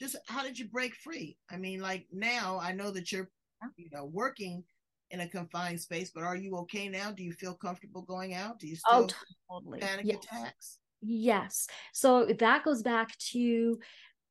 just 0.00 0.16
how 0.26 0.42
did 0.42 0.58
you 0.58 0.68
break 0.68 0.94
free? 0.94 1.36
I 1.50 1.56
mean, 1.56 1.80
like 1.80 2.06
now 2.12 2.58
I 2.62 2.72
know 2.72 2.90
that 2.90 3.12
you're, 3.12 3.30
you 3.76 3.88
know, 3.92 4.04
working 4.04 4.64
in 5.10 5.20
a 5.20 5.28
confined 5.28 5.80
space, 5.80 6.10
but 6.14 6.24
are 6.24 6.36
you 6.36 6.56
okay 6.56 6.88
now? 6.88 7.10
Do 7.10 7.22
you 7.22 7.32
feel 7.32 7.54
comfortable 7.54 8.02
going 8.02 8.34
out? 8.34 8.58
Do 8.58 8.66
you 8.66 8.76
oh, 8.88 9.06
still 9.06 9.18
oh, 9.50 9.58
totally. 9.60 9.80
panic 9.80 10.06
yes. 10.06 10.16
attacks? 10.24 10.78
Yes. 11.00 11.66
So 11.92 12.26
that 12.26 12.64
goes 12.64 12.82
back 12.82 13.16
to 13.30 13.78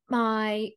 my 0.09 0.69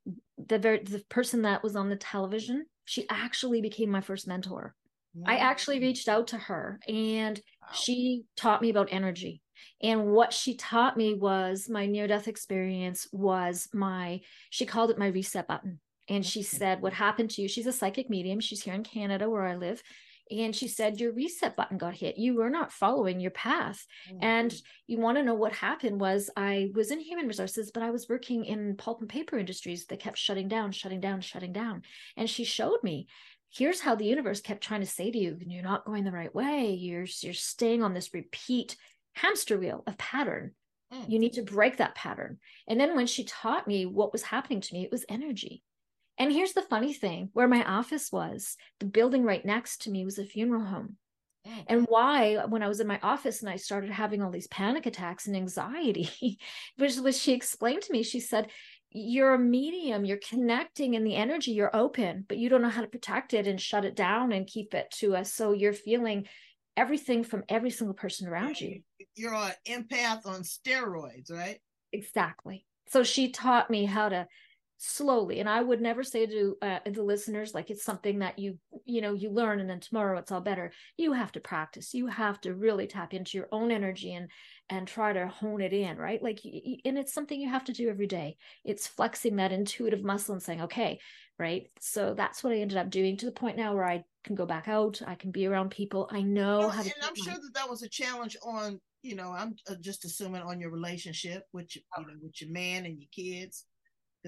the 0.47 0.59
very 0.59 0.83
the 0.83 1.03
person 1.09 1.43
that 1.43 1.63
was 1.63 1.77
on 1.77 1.89
the 1.89 1.97
television. 1.97 2.67
She 2.85 3.07
actually 3.11 3.61
became 3.61 3.91
my 3.91 4.01
first 4.01 4.27
mentor. 4.27 4.75
Mm-hmm. 5.17 5.29
I 5.29 5.37
actually 5.39 5.81
mm. 5.81 5.83
reached 5.83 6.09
out 6.09 6.29
to 6.29 6.39
her 6.39 6.81
and 6.89 7.41
wow. 7.61 7.69
she 7.73 8.25
taught 8.37 8.63
me 8.63 8.71
about 8.71 8.89
energy. 8.91 9.43
And 9.83 10.07
what 10.07 10.33
she 10.33 10.57
taught 10.57 10.97
me 10.97 11.15
was 11.15 11.69
my 11.69 11.87
near 11.87 12.07
death 12.07 12.29
experience 12.29 13.07
was 13.13 13.69
my, 13.73 14.21
she 14.51 14.67
called 14.67 14.91
it 14.91 14.99
my 14.99 15.09
reset 15.09 15.47
button. 15.47 15.81
And 16.09 16.25
she 16.25 16.43
said, 16.43 16.81
What 16.81 16.93
happened 16.95 17.31
to 17.33 17.43
you? 17.43 17.49
She's 17.49 17.67
a 17.67 17.73
psychic 17.73 18.09
medium. 18.09 18.41
She's 18.41 18.63
here 18.63 18.75
in 18.75 18.83
Canada 18.83 19.29
where 19.29 19.47
I 19.47 19.57
live. 19.57 19.83
And 20.31 20.55
she 20.55 20.69
said, 20.69 21.01
Your 21.01 21.13
reset 21.13 21.57
button 21.57 21.79
got 21.79 21.95
hit. 21.95 22.19
You 22.19 22.35
were 22.35 22.51
not 22.51 22.73
following 22.73 23.21
your 23.21 23.31
path. 23.31 23.87
Mm-hmm. 24.11 24.25
And 24.25 24.63
you 24.87 24.99
want 24.99 25.19
to 25.19 25.25
know 25.25 25.35
what 25.35 25.53
happened 25.53 26.01
was 26.01 26.31
I 26.37 26.71
was 26.75 26.91
in 26.91 27.01
human 27.01 27.27
resources, 27.27 27.71
but 27.73 27.83
I 27.83 27.91
was 27.91 28.09
working 28.09 28.45
in 28.45 28.77
pulp 28.77 29.01
and 29.01 29.09
paper 29.09 29.39
industries 29.39 29.87
that 29.87 30.01
kept 30.01 30.19
shutting 30.19 30.49
down, 30.49 30.73
shutting 30.73 31.01
down, 31.01 31.21
shutting 31.21 31.53
down. 31.53 31.83
And 32.17 32.29
she 32.29 32.45
showed 32.45 32.83
me 32.83 33.07
here's 33.51 33.81
how 33.81 33.95
the 33.95 34.05
universe 34.05 34.41
kept 34.41 34.63
trying 34.63 34.81
to 34.81 34.87
say 34.87 35.11
to 35.11 35.17
you 35.17 35.39
you're 35.41 35.63
not 35.63 35.87
going 35.87 36.05
the 36.05 36.13
right 36.13 36.35
way 36.35 36.73
you're 36.75 37.07
you're 37.23 37.33
staying 37.33 37.83
on 37.83 37.95
this 37.95 38.13
repeat 38.13 38.77
hamster 39.19 39.59
wheel 39.59 39.83
of 39.87 39.99
pattern. 39.99 40.53
Mm. 40.93 41.11
You 41.11 41.19
need 41.19 41.35
to 41.35 41.43
break 41.43 41.77
that 41.77 41.95
pattern. 41.95 42.39
And 42.67 42.81
then 42.81 42.97
when 42.97 43.07
she 43.07 43.25
taught 43.25 43.67
me 43.67 43.87
what 43.87 44.13
was 44.13 44.23
happening 44.23 44.61
to 44.61 44.75
me, 44.75 44.85
it 44.85 44.91
was 44.91 45.05
energy. 45.09 45.63
And 46.19 46.33
here's 46.33 46.53
the 46.53 46.63
funny 46.63 46.93
thing 46.93 47.31
where 47.33 47.49
my 47.49 47.65
office 47.65 48.11
was, 48.11 48.57
the 48.81 48.87
building 48.87 49.25
right 49.25 49.45
next 49.45 49.83
to 49.83 49.91
me 49.91 50.05
was 50.05 50.19
a 50.19 50.25
funeral 50.25 50.65
home. 50.65 50.97
Mm. 51.47 51.65
And 51.69 51.87
why, 51.89 52.45
when 52.47 52.63
I 52.63 52.69
was 52.69 52.81
in 52.81 52.87
my 52.87 52.99
office 53.03 53.41
and 53.41 53.51
I 53.51 53.57
started 53.57 53.91
having 53.91 54.23
all 54.23 54.31
these 54.31 54.49
panic 54.49 54.87
attacks 54.87 55.27
and 55.27 55.37
anxiety, 55.37 56.39
which 56.77 56.97
was 56.97 57.21
she 57.21 57.33
explained 57.33 57.83
to 57.83 57.93
me, 57.93 58.03
she 58.03 58.19
said, 58.19 58.49
You're 58.91 59.35
a 59.35 59.39
medium, 59.39 60.05
you're 60.05 60.19
connecting 60.29 60.95
in 60.95 61.05
the 61.05 61.15
energy, 61.15 61.53
you're 61.53 61.75
open, 61.75 62.25
but 62.29 62.39
you 62.39 62.49
don't 62.49 62.63
know 62.63 62.69
how 62.69 62.83
to 62.83 62.89
protect 62.89 63.33
it 63.33 63.47
and 63.47 63.61
shut 63.61 63.85
it 63.85 63.95
down 63.95 64.33
and 64.33 64.47
keep 64.47 64.75
it 64.75 64.91
to 64.99 65.15
us. 65.15 65.33
So 65.33 65.53
you're 65.53 65.73
feeling 65.73 66.27
everything 66.79 67.25
from 67.25 67.43
every 67.49 67.71
single 67.71 67.95
person 67.95 68.29
around 68.29 68.61
you. 68.61 68.81
You're 69.17 69.35
an 69.35 69.53
empath 69.67 70.27
on 70.27 70.43
steroids, 70.43 71.31
right? 71.31 71.59
Exactly. 71.93 72.65
So 72.89 73.03
she 73.03 73.31
taught 73.31 73.69
me 73.69 73.85
how 73.85 74.09
to 74.09 74.27
slowly. 74.79 75.41
And 75.41 75.49
i 75.49 75.61
would 75.61 75.81
never 75.81 76.03
say 76.03 76.25
to 76.25 76.57
uh, 76.63 76.79
the 76.87 77.03
listeners 77.03 77.53
like 77.53 77.69
it's 77.69 77.85
something 77.85 78.21
that 78.21 78.39
you 78.39 78.59
you 78.85 79.01
know 79.01 79.13
you 79.13 79.29
learn 79.29 79.61
and 79.61 79.69
then 79.69 79.81
tomorrow 79.81 80.19
it's 80.19 80.33
all 80.33 80.41
better. 80.41 80.73
You 80.97 81.13
have 81.13 81.33
to 81.33 81.41
practice. 81.41 81.93
You 81.93 82.07
have 82.07 82.41
to 82.43 82.55
really 82.55 82.87
tap 82.87 83.13
into 83.13 83.37
your 83.37 83.49
own 83.53 83.71
energy 83.71 84.15
and 84.15 84.31
and 84.71 84.87
try 84.87 85.13
to 85.13 85.27
hone 85.27 85.61
it 85.61 85.73
in 85.73 85.97
right? 85.97 86.23
Like 86.23 86.41
and 86.45 86.97
it's 86.97 87.13
something 87.13 87.41
you 87.41 87.49
have 87.51 87.65
to 87.65 87.73
do 87.73 87.91
every 87.91 88.07
day. 88.07 88.37
It's 88.65 88.87
flexing 88.87 89.37
that 89.37 89.53
intuitive 89.53 90.05
muscle 90.05 90.35
and 90.35 90.43
saying 90.43 90.63
okay 90.63 91.01
right? 91.41 91.69
So 91.79 92.15
that's 92.15 92.43
what 92.43 92.53
i 92.53 92.57
ended 92.57 92.79
up 92.79 92.91
doing 92.91 93.17
to 93.19 93.27
the 93.27 93.33
point 93.33 93.57
now 93.57 93.75
where 93.75 93.85
i 93.85 94.05
can 94.25 94.35
go 94.37 94.47
back 94.47 94.69
out. 94.69 95.01
I 95.07 95.15
can 95.15 95.31
be 95.31 95.47
around 95.47 95.71
people. 95.71 96.09
I 96.13 96.23
know 96.23 96.59
well, 96.59 96.71
how 96.71 96.83
to 96.83 96.93
and 96.95 97.05
i'm 97.05 97.15
my... 97.17 97.33
sure 97.33 97.41
that 97.41 97.55
that 97.55 97.69
was 97.69 97.83
a 97.83 97.89
challenge 97.89 98.37
on 98.45 98.81
you 99.03 99.15
know 99.15 99.33
i'm 99.33 99.55
uh, 99.71 99.75
just 99.81 100.05
assuming 100.05 100.43
on 100.43 100.61
your 100.61 100.71
relationship 100.71 101.45
with 101.53 101.75
you 101.77 101.83
know 101.97 102.05
with 102.21 102.41
your 102.41 102.51
man 102.51 102.85
and 102.85 102.99
your 102.99 103.09
kids 103.13 103.65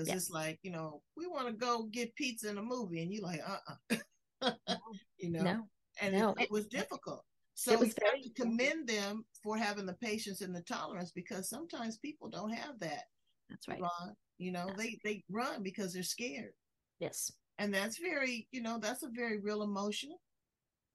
because 0.00 0.08
yeah. 0.08 0.16
it's 0.16 0.30
like 0.30 0.58
you 0.62 0.70
know 0.70 1.02
we 1.16 1.26
want 1.26 1.46
to 1.46 1.52
go 1.52 1.84
get 1.90 2.14
pizza 2.16 2.48
in 2.48 2.58
a 2.58 2.62
movie 2.62 3.02
and 3.02 3.12
you're 3.12 3.22
like 3.22 3.40
uh-uh 3.46 4.50
you 5.18 5.30
know 5.30 5.42
no. 5.42 5.62
and 6.00 6.14
no. 6.14 6.30
It, 6.38 6.44
it, 6.44 6.50
was 6.50 6.66
difficult 6.66 7.24
so 7.54 7.78
we 7.78 7.86
have 7.86 8.22
to 8.22 8.30
commend 8.36 8.88
them 8.88 9.24
for 9.42 9.56
having 9.56 9.84
the 9.84 9.94
patience 9.94 10.40
and 10.40 10.54
the 10.54 10.62
tolerance 10.62 11.12
because 11.14 11.48
sometimes 11.48 11.98
people 11.98 12.30
don't 12.30 12.52
have 12.52 12.78
that 12.80 13.04
that's 13.50 13.68
right 13.68 13.80
Ron. 13.80 14.14
you 14.38 14.52
know 14.52 14.70
they 14.76 14.98
they 15.04 15.22
run 15.30 15.62
because 15.62 15.92
they're 15.92 16.02
scared 16.02 16.52
yes 17.00 17.30
and 17.58 17.74
that's 17.74 17.98
very 17.98 18.48
you 18.50 18.62
know 18.62 18.78
that's 18.80 19.02
a 19.02 19.10
very 19.14 19.38
real 19.40 19.62
emotion 19.62 20.10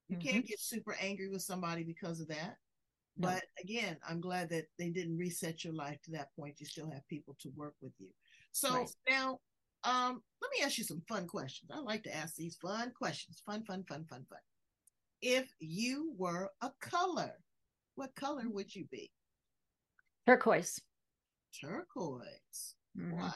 you 0.10 0.18
mm-hmm. 0.18 0.28
can't 0.28 0.48
get 0.48 0.60
super 0.60 0.96
angry 1.00 1.30
with 1.30 1.42
somebody 1.42 1.84
because 1.84 2.20
of 2.20 2.28
that 2.30 2.56
no. 3.18 3.30
but 3.30 3.44
again 3.62 3.98
i'm 4.08 4.20
glad 4.20 4.50
that 4.50 4.66
they 4.78 4.90
didn't 4.90 5.18
reset 5.18 5.64
your 5.64 5.74
life 5.74 6.02
to 6.04 6.12
that 6.12 6.28
point 6.38 6.56
you 6.60 6.66
still 6.66 6.90
have 6.92 7.08
people 7.08 7.36
to 7.40 7.50
work 7.56 7.76
with 7.82 7.94
you 8.00 8.10
so 8.56 8.74
right. 8.74 8.90
now, 9.10 9.40
um, 9.84 10.22
let 10.42 10.50
me 10.58 10.64
ask 10.64 10.78
you 10.78 10.86
some 10.86 11.02
fun 11.10 11.28
questions. 11.28 11.70
I 11.74 11.80
like 11.80 12.04
to 12.04 12.16
ask 12.16 12.36
these 12.36 12.56
fun 12.56 12.94
questions. 12.98 13.42
Fun, 13.46 13.66
fun, 13.66 13.84
fun, 13.84 14.06
fun, 14.10 14.26
fun. 14.30 14.40
If 15.22 15.52
you 15.60 16.14
were 16.18 16.52
a 16.62 16.72
color, 16.80 17.34
what 17.96 18.16
color 18.16 18.44
would 18.48 18.74
you 18.74 18.86
be? 18.90 19.12
Turquoise. 20.26 20.80
Turquoise. 21.62 22.76
Mm-hmm. 22.98 23.20
Why? 23.20 23.34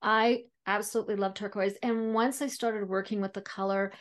I 0.00 0.44
absolutely 0.66 1.16
love 1.16 1.34
turquoise. 1.34 1.74
And 1.82 2.14
once 2.14 2.40
I 2.40 2.46
started 2.46 2.88
working 2.88 3.20
with 3.20 3.34
the 3.34 3.42
color, 3.42 3.92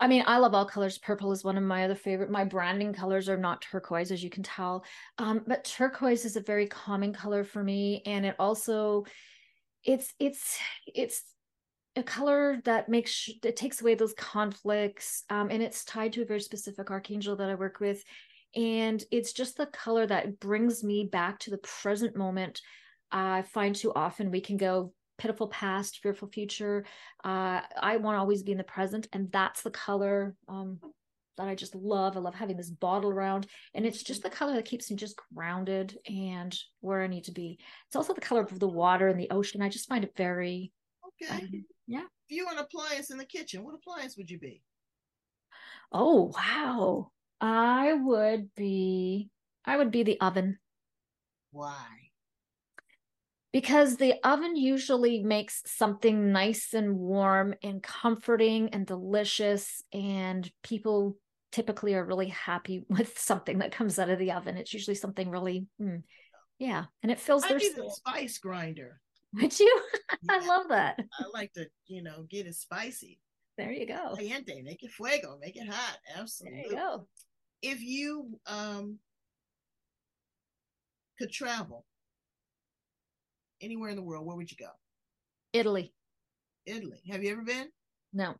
I 0.00 0.06
mean, 0.06 0.22
I 0.26 0.38
love 0.38 0.54
all 0.54 0.64
colors. 0.64 0.98
Purple 0.98 1.32
is 1.32 1.42
one 1.42 1.56
of 1.56 1.64
my 1.64 1.84
other 1.84 1.96
favorite. 1.96 2.30
My 2.30 2.44
branding 2.44 2.92
colors 2.92 3.28
are 3.28 3.36
not 3.36 3.62
turquoise, 3.62 4.12
as 4.12 4.22
you 4.22 4.30
can 4.30 4.44
tell. 4.44 4.84
Um, 5.18 5.42
but 5.46 5.64
turquoise 5.64 6.24
is 6.24 6.36
a 6.36 6.40
very 6.40 6.66
common 6.66 7.12
color 7.12 7.42
for 7.42 7.62
me, 7.62 8.02
and 8.06 8.24
it 8.24 8.36
also, 8.38 9.04
it's 9.84 10.14
it's 10.20 10.58
it's 10.94 11.22
a 11.96 12.02
color 12.02 12.60
that 12.64 12.88
makes 12.88 13.28
it 13.42 13.56
takes 13.56 13.80
away 13.80 13.96
those 13.96 14.14
conflicts, 14.14 15.24
um, 15.30 15.50
and 15.50 15.62
it's 15.62 15.84
tied 15.84 16.12
to 16.12 16.22
a 16.22 16.26
very 16.26 16.40
specific 16.40 16.90
archangel 16.90 17.34
that 17.36 17.50
I 17.50 17.56
work 17.56 17.80
with, 17.80 18.04
and 18.54 19.02
it's 19.10 19.32
just 19.32 19.56
the 19.56 19.66
color 19.66 20.06
that 20.06 20.38
brings 20.38 20.84
me 20.84 21.08
back 21.10 21.40
to 21.40 21.50
the 21.50 21.58
present 21.58 22.14
moment. 22.14 22.60
I 23.10 23.42
find 23.42 23.74
too 23.74 23.92
often 23.94 24.30
we 24.30 24.42
can 24.42 24.58
go 24.58 24.92
pitiful 25.18 25.48
past, 25.48 25.98
fearful 26.02 26.28
future. 26.28 26.84
Uh, 27.24 27.60
I 27.80 27.98
want 27.98 28.16
to 28.16 28.20
always 28.20 28.42
be 28.42 28.52
in 28.52 28.58
the 28.58 28.64
present, 28.64 29.08
and 29.12 29.30
that's 29.32 29.62
the 29.62 29.70
color 29.70 30.34
um, 30.48 30.78
that 31.36 31.48
I 31.48 31.54
just 31.54 31.74
love. 31.74 32.16
I 32.16 32.20
love 32.20 32.34
having 32.34 32.56
this 32.56 32.70
bottle 32.70 33.10
around, 33.10 33.46
and 33.74 33.84
it's 33.84 34.02
just 34.02 34.22
the 34.22 34.30
color 34.30 34.54
that 34.54 34.64
keeps 34.64 34.90
me 34.90 34.96
just 34.96 35.20
grounded 35.34 35.98
and 36.06 36.56
where 36.80 37.02
I 37.02 37.06
need 37.06 37.24
to 37.24 37.32
be. 37.32 37.58
It's 37.86 37.96
also 37.96 38.14
the 38.14 38.20
color 38.20 38.42
of 38.42 38.58
the 38.58 38.68
water 38.68 39.08
and 39.08 39.18
the 39.18 39.30
ocean. 39.30 39.62
I 39.62 39.68
just 39.68 39.88
find 39.88 40.04
it 40.04 40.14
very 40.16 40.72
okay. 41.22 41.34
Um, 41.34 41.64
yeah. 41.86 42.04
If 42.28 42.36
you 42.36 42.46
were 42.46 42.52
an 42.52 42.58
appliance 42.58 43.10
in 43.10 43.18
the 43.18 43.24
kitchen, 43.24 43.64
what 43.64 43.74
appliance 43.74 44.16
would 44.16 44.30
you 44.30 44.38
be? 44.38 44.62
Oh 45.90 46.32
wow, 46.36 47.10
I 47.40 47.94
would 47.94 48.54
be. 48.54 49.30
I 49.64 49.76
would 49.76 49.90
be 49.90 50.02
the 50.02 50.20
oven. 50.20 50.58
Why? 51.50 52.07
Because 53.52 53.96
the 53.96 54.14
oven 54.24 54.56
usually 54.56 55.22
makes 55.22 55.62
something 55.66 56.32
nice 56.32 56.74
and 56.74 56.96
warm 56.96 57.54
and 57.62 57.82
comforting 57.82 58.68
and 58.70 58.86
delicious 58.86 59.82
and 59.92 60.50
people 60.62 61.16
typically 61.50 61.94
are 61.94 62.04
really 62.04 62.28
happy 62.28 62.84
with 62.88 63.18
something 63.18 63.58
that 63.58 63.72
comes 63.72 63.98
out 63.98 64.10
of 64.10 64.18
the 64.18 64.32
oven 64.32 64.56
it's 64.56 64.74
usually 64.74 64.94
something 64.94 65.30
really 65.30 65.66
mm, 65.80 66.02
yeah 66.58 66.84
and 67.02 67.10
it 67.10 67.18
fills 67.18 67.44
I 67.44 67.48
their 67.48 67.58
the 67.58 67.90
spice 67.94 68.38
grinder 68.38 69.00
would 69.34 69.58
you 69.58 69.82
i 70.30 70.46
love 70.46 70.68
that 70.68 70.98
i 71.18 71.24
like 71.34 71.52
to 71.52 71.66
you 71.86 72.02
know 72.02 72.24
get 72.30 72.46
it 72.46 72.54
spicy 72.54 73.20
There 73.58 73.72
you 73.72 73.86
go. 73.86 74.14
Caliente, 74.14 74.62
make 74.62 74.84
it 74.84 74.92
fuego, 74.92 75.36
make 75.40 75.56
it 75.56 75.68
hot. 75.68 75.98
Absolutely. 76.16 76.60
There 76.60 76.70
you 76.70 76.76
go. 76.76 77.08
If 77.60 77.82
you 77.82 78.38
um 78.46 78.98
could 81.18 81.32
travel 81.32 81.84
anywhere 83.60 83.90
in 83.90 83.96
the 83.96 84.02
world, 84.02 84.26
where 84.26 84.36
would 84.36 84.50
you 84.50 84.56
go? 84.56 84.70
Italy. 85.52 85.92
Italy. 86.66 87.00
Have 87.10 87.22
you 87.22 87.32
ever 87.32 87.42
been? 87.42 87.68
No. 88.12 88.34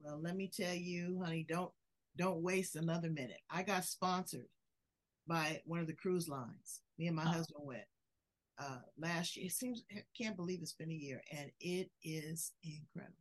Well, 0.00 0.20
let 0.20 0.36
me 0.36 0.50
tell 0.54 0.74
you, 0.74 1.20
honey, 1.24 1.46
don't 1.48 1.72
don't 2.16 2.42
waste 2.42 2.76
another 2.76 3.10
minute. 3.10 3.40
I 3.50 3.62
got 3.64 3.84
sponsored 3.84 4.46
by 5.26 5.60
one 5.64 5.80
of 5.80 5.86
the 5.88 5.94
cruise 5.94 6.28
lines. 6.28 6.80
Me 6.98 7.06
and 7.08 7.16
my 7.16 7.24
Oh. 7.24 7.28
husband 7.28 7.64
went 7.66 7.84
uh 8.58 8.78
last 8.98 9.36
year. 9.36 9.46
It 9.46 9.52
seems 9.52 9.82
I 9.92 10.02
can't 10.16 10.36
believe 10.36 10.60
it's 10.62 10.74
been 10.74 10.90
a 10.90 10.94
year 10.94 11.20
and 11.32 11.50
it 11.60 11.90
is 12.02 12.52
incredible. 12.62 13.16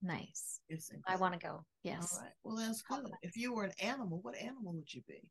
Nice. 0.00 0.60
It's 0.68 0.90
I 1.06 1.16
want 1.16 1.34
to 1.34 1.38
go. 1.46 1.64
Yes. 1.82 2.14
All 2.16 2.22
right. 2.24 2.32
Well, 2.42 2.56
that's 2.56 2.82
good. 2.82 3.10
If 3.22 3.36
you 3.36 3.52
were 3.54 3.64
an 3.64 3.72
animal, 3.80 4.20
what 4.22 4.36
animal 4.36 4.72
would 4.72 4.92
you 4.92 5.02
be? 5.06 5.30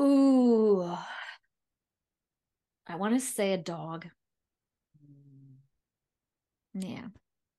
Ooh. 0.00 0.82
I 2.86 2.96
want 2.96 3.14
to 3.14 3.20
say 3.20 3.52
a 3.52 3.58
dog. 3.58 4.06
Yeah. 6.74 7.06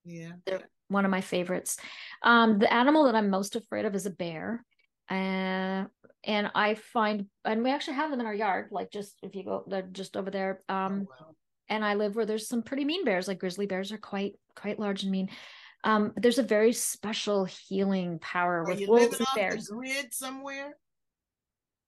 Yeah. 0.03 0.31
They're 0.45 0.69
one 0.87 1.05
of 1.05 1.11
my 1.11 1.21
favorites. 1.21 1.77
Um, 2.23 2.59
the 2.59 2.71
animal 2.71 3.05
that 3.05 3.15
I'm 3.15 3.29
most 3.29 3.55
afraid 3.55 3.85
of 3.85 3.95
is 3.95 4.05
a 4.05 4.09
bear. 4.11 4.65
Uh, 5.09 5.85
and 6.23 6.51
I 6.55 6.75
find, 6.75 7.25
and 7.43 7.63
we 7.63 7.71
actually 7.71 7.95
have 7.95 8.11
them 8.11 8.19
in 8.19 8.25
our 8.25 8.33
yard, 8.33 8.69
like 8.71 8.91
just 8.91 9.15
if 9.23 9.35
you 9.35 9.43
go, 9.43 9.63
they're 9.67 9.81
just 9.81 10.15
over 10.15 10.31
there. 10.31 10.61
Um, 10.69 11.07
oh, 11.11 11.15
wow. 11.25 11.35
and 11.69 11.83
I 11.83 11.95
live 11.95 12.15
where 12.15 12.25
there's 12.25 12.47
some 12.47 12.61
pretty 12.63 12.85
mean 12.85 13.03
bears, 13.03 13.27
like 13.27 13.39
grizzly 13.39 13.65
bears 13.65 13.91
are 13.91 13.97
quite 13.97 14.33
quite 14.55 14.79
large 14.79 15.03
and 15.03 15.11
mean. 15.11 15.29
Um, 15.83 16.11
but 16.13 16.21
there's 16.23 16.37
a 16.39 16.43
very 16.43 16.73
special 16.73 17.45
healing 17.45 18.19
power 18.19 18.59
Are 18.61 18.65
with 18.65 18.79
you 18.79 18.87
wolves 18.87 19.17
and 19.17 19.27
off 19.27 19.35
bears. 19.35 19.65
the 19.67 19.75
grid 19.75 20.13
somewhere? 20.13 20.77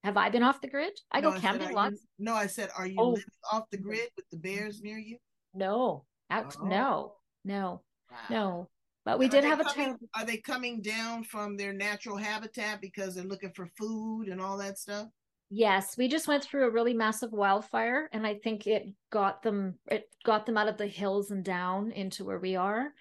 Have 0.04 0.18
I 0.18 0.30
been 0.30 0.44
off 0.44 0.60
the 0.62 0.68
grid? 0.68 0.94
I 1.12 1.22
No, 1.22 1.30
go 1.30 1.36
said, 1.36 1.42
camping 1.44 1.78
are 1.78 1.92
you- 1.92 1.98
no, 2.20 2.34
I 2.34 2.48
said, 2.48 2.70
are 2.76 2.88
you 2.88 2.96
Oh. 3.00 3.10
living 3.12 3.26
off 3.52 3.70
the 3.70 3.78
grid 3.78 4.10
with 4.18 4.28
the 4.32 4.38
bears 4.38 4.82
near 4.82 4.98
you? 4.98 5.18
No, 5.54 6.06
out, 6.34 6.58
Oh. 6.60 6.68
no, 6.68 7.16
no, 7.46 7.82
Wow. 8.12 8.18
no. 8.30 8.70
But 9.06 9.20
we 9.20 9.26
Are 9.26 9.30
did 9.30 9.44
have 9.44 9.60
a 9.60 9.64
coming-. 9.66 9.98
Are 10.16 10.26
they 10.26 10.38
coming 10.38 10.82
down 10.82 11.24
from 11.26 11.58
their 11.58 11.74
natural 11.74 12.16
habitat 12.18 12.80
because 12.82 13.16
they're 13.16 13.26
looking 13.26 13.52
for 13.54 13.68
food 13.78 14.30
and 14.30 14.40
all 14.42 14.58
that 14.58 14.78
stuff? 14.80 15.10
Yes, 15.50 15.98
we 15.98 16.08
just 16.08 16.28
went 16.28 16.44
through 16.44 16.66
a 16.66 16.72
really 16.72 16.94
massive 16.94 17.32
wildfire, 17.32 18.10
and 18.14 18.26
I 18.26 18.36
think 18.36 18.66
it 18.66 18.88
got 19.12 19.44
them. 19.44 19.78
It 19.88 20.10
got 20.24 20.46
them 20.46 20.58
out 20.58 20.70
of 20.70 20.78
the 20.78 20.88
hills 20.88 21.32
and 21.32 21.44
down 21.44 21.92
into 21.92 22.24
where 22.26 22.40
we 22.40 22.56
are. 22.56 22.94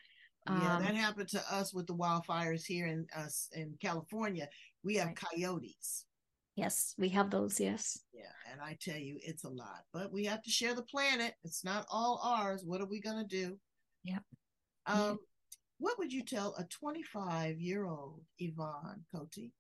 Yeah, 0.47 0.77
Um, 0.77 0.83
that 0.83 0.95
happened 0.97 1.29
to 1.31 1.55
us 1.55 1.73
with 1.73 1.87
the 1.87 1.95
wildfires 1.95 2.67
here 2.67 2.87
in 2.87 3.07
us 3.15 3.49
in 3.53 3.79
California. 3.81 4.49
We 4.83 4.97
have 4.97 5.09
Right. 5.09 5.17
coyotes. 5.17 6.05
Yes, 6.57 6.95
we 6.99 7.09
have 7.11 7.31
those. 7.31 7.59
Yes. 7.59 7.99
Yeah, 8.13 8.25
and 8.51 8.61
I 8.61 8.77
tell 8.81 8.99
you, 8.99 9.19
it's 9.23 9.45
a 9.45 9.49
lot. 9.49 9.85
But 9.93 10.13
we 10.13 10.25
have 10.27 10.43
to 10.43 10.51
share 10.51 10.75
the 10.75 10.83
planet. 10.83 11.35
It's 11.45 11.65
not 11.65 11.87
all 11.91 12.21
ours. 12.23 12.63
What 12.65 12.81
are 12.81 12.87
we 12.87 13.01
gonna 13.01 13.27
do? 13.27 13.59
Yeah. 14.05 14.19
Um, 14.87 15.19
what 15.79 15.99
would 15.99 16.13
you 16.13 16.25
tell 16.25 16.55
a 16.59 16.65
25 16.65 17.61
year 17.61 17.87
old 17.87 18.23
Yvonne 18.39 19.05
Cote? 19.15 19.51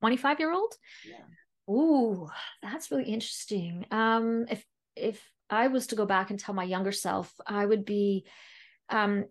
25 0.00 0.38
year 0.38 0.52
old? 0.52 0.74
Yeah. 1.04 1.72
Ooh, 1.72 2.28
that's 2.62 2.90
really 2.90 3.04
interesting. 3.04 3.86
Um, 3.90 4.46
if 4.48 4.64
if 4.94 5.20
I 5.50 5.68
was 5.68 5.88
to 5.88 5.96
go 5.96 6.06
back 6.06 6.30
and 6.30 6.38
tell 6.38 6.54
my 6.54 6.64
younger 6.64 6.92
self, 6.92 7.32
I 7.46 7.66
would 7.66 7.84
be 7.84 8.24
um 8.88 9.24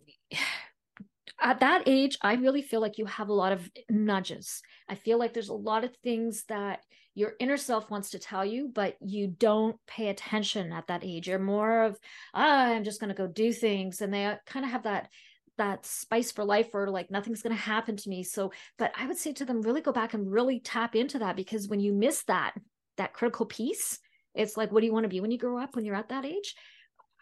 at 1.41 1.59
that 1.59 1.83
age, 1.85 2.17
I 2.21 2.35
really 2.35 2.61
feel 2.61 2.81
like 2.81 2.97
you 2.97 3.05
have 3.05 3.29
a 3.29 3.33
lot 3.33 3.51
of 3.51 3.69
nudges. 3.89 4.61
I 4.87 4.95
feel 4.95 5.17
like 5.17 5.33
there's 5.33 5.49
a 5.49 5.53
lot 5.53 5.83
of 5.83 5.95
things 5.97 6.43
that 6.49 6.79
your 7.15 7.33
inner 7.39 7.57
self 7.57 7.89
wants 7.89 8.11
to 8.11 8.19
tell 8.19 8.45
you, 8.45 8.69
but 8.73 8.95
you 8.99 9.27
don't 9.27 9.77
pay 9.87 10.09
attention 10.09 10.71
at 10.71 10.87
that 10.87 11.03
age. 11.03 11.27
You're 11.27 11.39
more 11.39 11.83
of, 11.83 11.97
ah, 12.33 12.65
I'm 12.65 12.83
just 12.83 12.99
going 12.99 13.09
to 13.09 13.15
go 13.15 13.27
do 13.27 13.53
things. 13.53 14.01
And 14.01 14.13
they 14.13 14.35
kind 14.45 14.65
of 14.65 14.71
have 14.71 14.83
that 14.83 15.09
that 15.57 15.85
spice 15.85 16.31
for 16.33 16.43
life 16.43 16.67
or 16.73 16.89
like 16.89 17.09
nothing's 17.09 17.41
going 17.41 17.55
to 17.55 17.61
happen 17.61 17.95
to 17.95 18.09
me 18.09 18.23
so 18.23 18.51
but 18.77 18.91
i 18.97 19.07
would 19.07 19.17
say 19.17 19.31
to 19.31 19.45
them 19.45 19.61
really 19.61 19.79
go 19.79 19.93
back 19.93 20.13
and 20.13 20.29
really 20.29 20.59
tap 20.59 20.95
into 20.97 21.19
that 21.19 21.37
because 21.37 21.69
when 21.69 21.79
you 21.79 21.93
miss 21.93 22.23
that 22.23 22.53
that 22.97 23.13
critical 23.13 23.45
piece 23.45 23.99
it's 24.33 24.57
like 24.57 24.69
what 24.73 24.81
do 24.81 24.85
you 24.85 24.91
want 24.91 25.05
to 25.05 25.09
be 25.09 25.21
when 25.21 25.31
you 25.31 25.37
grow 25.37 25.57
up 25.57 25.73
when 25.73 25.85
you're 25.85 25.95
at 25.95 26.09
that 26.09 26.25
age 26.25 26.55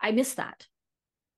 i 0.02 0.12
miss 0.12 0.34
that 0.34 0.66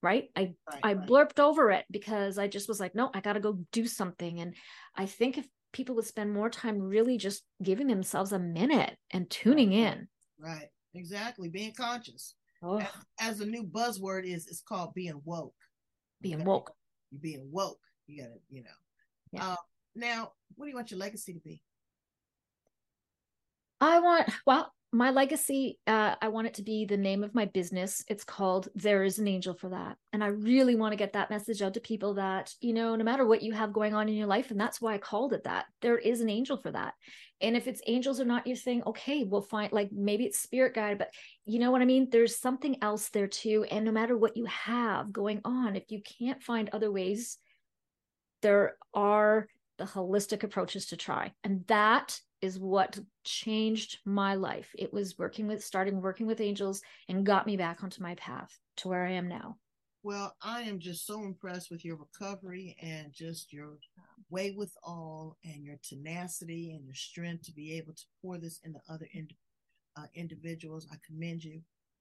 right 0.05 0.29
i 0.35 0.41
Right, 0.71 0.79
I 0.83 0.93
right. 0.93 1.07
blurped 1.07 1.39
over 1.39 1.71
it 1.71 1.85
because 1.89 2.37
I 2.37 2.47
just 2.47 2.67
was 2.69 2.79
like, 2.79 2.93
no, 2.95 3.09
I 3.13 3.19
got 3.21 3.33
to 3.33 3.39
go 3.39 3.59
do 3.71 3.87
something. 3.87 4.39
And 4.39 4.55
I 4.95 5.05
think 5.07 5.37
if 5.37 5.47
people 5.73 5.95
would 5.95 6.05
spend 6.05 6.31
more 6.31 6.49
time 6.49 6.79
really 6.79 7.17
just 7.17 7.43
giving 7.61 7.87
themselves 7.87 8.31
a 8.31 8.39
minute 8.39 8.95
and 9.11 9.29
tuning 9.29 9.73
in. 9.73 10.07
Right. 10.39 10.67
Exactly. 10.93 11.49
Being 11.49 11.73
conscious. 11.73 12.35
Oh, 12.63 12.77
As, 12.79 12.87
as 13.19 13.39
a 13.41 13.45
new 13.45 13.63
buzzword 13.63 14.25
is, 14.25 14.47
it's 14.47 14.61
called 14.61 14.93
being 14.93 15.19
woke. 15.25 15.53
being 16.21 16.35
Okay? 16.35 16.45
woke. 16.45 16.71
You're 17.11 17.21
being 17.21 17.47
woke. 17.51 17.79
You 18.07 18.21
gotta, 18.23 18.39
you 18.49 18.63
know. 18.63 18.77
Yeah. 19.33 19.47
Uh, 19.49 19.55
now, 19.95 20.31
what 20.55 20.65
do 20.65 20.69
you 20.69 20.75
want 20.75 20.91
your 20.91 20.99
legacy 20.99 21.33
to 21.33 21.39
be? 21.39 21.61
I 23.81 23.99
want, 23.99 24.29
well, 24.45 24.71
my 24.95 25.11
legacy, 25.11 25.77
uh, 25.87 26.15
I 26.21 26.29
want 26.29 26.47
it 26.47 26.53
to 26.55 26.63
be 26.63 26.85
the 26.85 26.95
name 26.95 27.23
of 27.23 27.35
my 27.35 27.45
business. 27.45 28.01
It's 28.07 28.23
called 28.23 28.69
There 28.75 29.03
is 29.03 29.19
an 29.19 29.27
Angel 29.27 29.53
for 29.53 29.69
That. 29.69 29.97
And 30.13 30.23
I 30.23 30.27
really 30.27 30.75
want 30.75 30.93
to 30.93 30.97
get 30.97 31.13
that 31.13 31.29
message 31.29 31.61
out 31.61 31.73
to 31.73 31.81
people 31.81 32.13
that, 32.13 32.53
you 32.61 32.73
know, 32.73 32.95
no 32.95 33.03
matter 33.03 33.25
what 33.25 33.41
you 33.41 33.51
have 33.51 33.73
going 33.73 33.93
on 33.93 34.07
in 34.07 34.15
your 34.15 34.27
life, 34.27 34.51
and 34.51 34.59
that's 34.59 34.79
why 34.79 34.93
I 34.93 34.97
called 34.97 35.33
it 35.33 35.43
that, 35.43 35.65
there 35.81 35.97
is 35.97 36.21
an 36.21 36.29
angel 36.29 36.55
for 36.55 36.71
that. 36.71 36.93
And 37.41 37.57
if 37.57 37.67
it's 37.67 37.81
angels 37.87 38.21
or 38.21 38.25
not 38.25 38.47
you're 38.47 38.55
saying 38.55 38.83
okay, 38.87 39.25
we'll 39.25 39.41
find 39.41 39.73
like 39.73 39.89
maybe 39.91 40.23
it's 40.23 40.39
spirit 40.39 40.73
guide, 40.73 40.97
but 40.97 41.09
you 41.45 41.59
know 41.59 41.71
what 41.71 41.81
I 41.81 41.85
mean? 41.85 42.07
There's 42.09 42.39
something 42.39 42.77
else 42.81 43.09
there 43.09 43.27
too. 43.27 43.65
And 43.69 43.83
no 43.83 43.91
matter 43.91 44.17
what 44.17 44.37
you 44.37 44.45
have 44.45 45.11
going 45.11 45.41
on, 45.43 45.75
if 45.75 45.83
you 45.89 46.01
can't 46.19 46.41
find 46.41 46.69
other 46.69 46.89
ways, 46.89 47.37
there 48.41 48.77
are 48.93 49.47
the 49.77 49.83
holistic 49.83 50.43
approaches 50.43 50.85
to 50.87 50.97
try. 50.97 51.33
And 51.43 51.65
that 51.67 52.17
is 52.45 52.59
what 52.59 52.99
changed 53.23 53.97
my 54.05 54.35
life. 54.35 54.69
It 54.77 54.93
was 54.93 55.17
working 55.17 55.47
with 55.47 55.63
starting 55.63 56.01
working 56.01 56.27
with 56.27 56.39
angels 56.39 56.81
and 57.09 57.25
got 57.25 57.47
me 57.47 57.57
back 57.57 57.83
onto 57.83 58.01
my 58.01 58.15
path 58.15 58.57
to 58.77 58.87
where 58.87 59.05
I 59.05 59.11
am 59.11 59.27
now. 59.27 59.57
Well, 60.03 60.35
I 60.43 60.61
am 60.61 60.79
just 60.79 61.07
so 61.07 61.23
impressed 61.23 61.71
with 61.71 61.83
your 61.83 61.97
recovery 61.97 62.77
and 62.79 63.11
just 63.11 63.51
your 63.51 63.79
way 64.29 64.53
with 64.55 64.71
all 64.83 65.37
and 65.43 65.63
your 65.63 65.77
tenacity 65.81 66.75
and 66.75 66.85
your 66.85 66.93
strength 66.93 67.43
to 67.45 67.51
be 67.51 67.75
able 67.75 67.93
to 67.93 68.03
pour 68.21 68.37
this 68.37 68.59
into 68.63 68.79
other 68.87 69.07
ind- 69.13 69.33
uh, 69.97 70.05
individuals. 70.13 70.87
I 70.91 70.97
commend 71.05 71.43
you. 71.43 71.59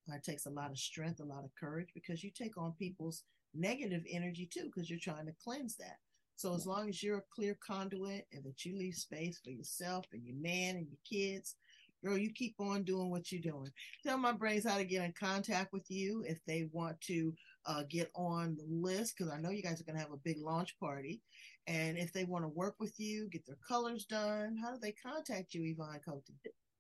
It 0.09 0.23
takes 0.23 0.45
a 0.45 0.51
lot 0.51 0.71
of 0.71 0.79
strength, 0.79 1.21
a 1.21 1.25
lot 1.25 1.45
of 1.45 1.51
courage 1.59 1.89
because 1.95 2.23
you 2.23 2.31
take 2.31 2.59
on 2.59 2.75
people's 2.79 3.23
negative 3.55 4.03
energy 4.11 4.47
too 4.53 4.67
because 4.67 4.91
you're 4.91 4.99
trying 4.99 5.25
to 5.25 5.35
cleanse 5.43 5.77
that. 5.77 5.97
So 6.37 6.55
as 6.55 6.67
long 6.67 6.89
as 6.89 7.03
you're 7.03 7.19
a 7.19 7.35
clear 7.35 7.57
conduit 7.65 8.27
and 8.33 8.45
that 8.45 8.65
you 8.65 8.77
leave 8.77 8.95
space 8.95 9.41
for 9.43 9.51
yourself 9.51 10.05
and 10.13 10.25
your 10.25 10.37
man 10.37 10.77
and 10.77 10.89
your 10.89 10.99
kids, 11.09 11.57
girl, 12.05 12.19
you 12.19 12.33
keep 12.33 12.57
on 12.59 12.83
doing 12.83 13.09
what 13.11 13.31
you're 13.33 13.41
doing. 13.41 13.71
Tell 14.05 14.19
my 14.19 14.33
brains 14.33 14.69
how 14.69 14.77
to 14.77 14.85
get 14.85 15.05
in 15.05 15.15
contact 15.19 15.73
with 15.73 15.91
you 15.91 16.23
if 16.27 16.39
they 16.47 16.69
want 16.73 17.01
to 17.03 17.33
uh, 17.67 17.85
get 17.89 18.11
on 18.15 18.57
the 18.57 18.67
list 18.69 19.15
because 19.17 19.33
I 19.33 19.39
know 19.39 19.51
you 19.51 19.63
guys 19.63 19.81
are 19.81 19.85
going 19.85 19.97
to 19.97 20.03
have 20.03 20.13
a 20.13 20.19
big 20.19 20.37
launch 20.39 20.79
party. 20.79 21.23
And 21.67 21.97
if 21.97 22.13
they 22.13 22.25
want 22.25 22.45
to 22.45 22.49
work 22.49 22.75
with 22.79 23.01
you, 23.01 23.27
get 23.31 23.47
their 23.47 23.57
colors 23.67 24.05
done, 24.05 24.59
how 24.63 24.73
do 24.73 24.79
they 24.81 24.93
contact 24.93 25.55
you, 25.55 25.63
Yvonne 25.65 26.01
Cote? 26.05 26.29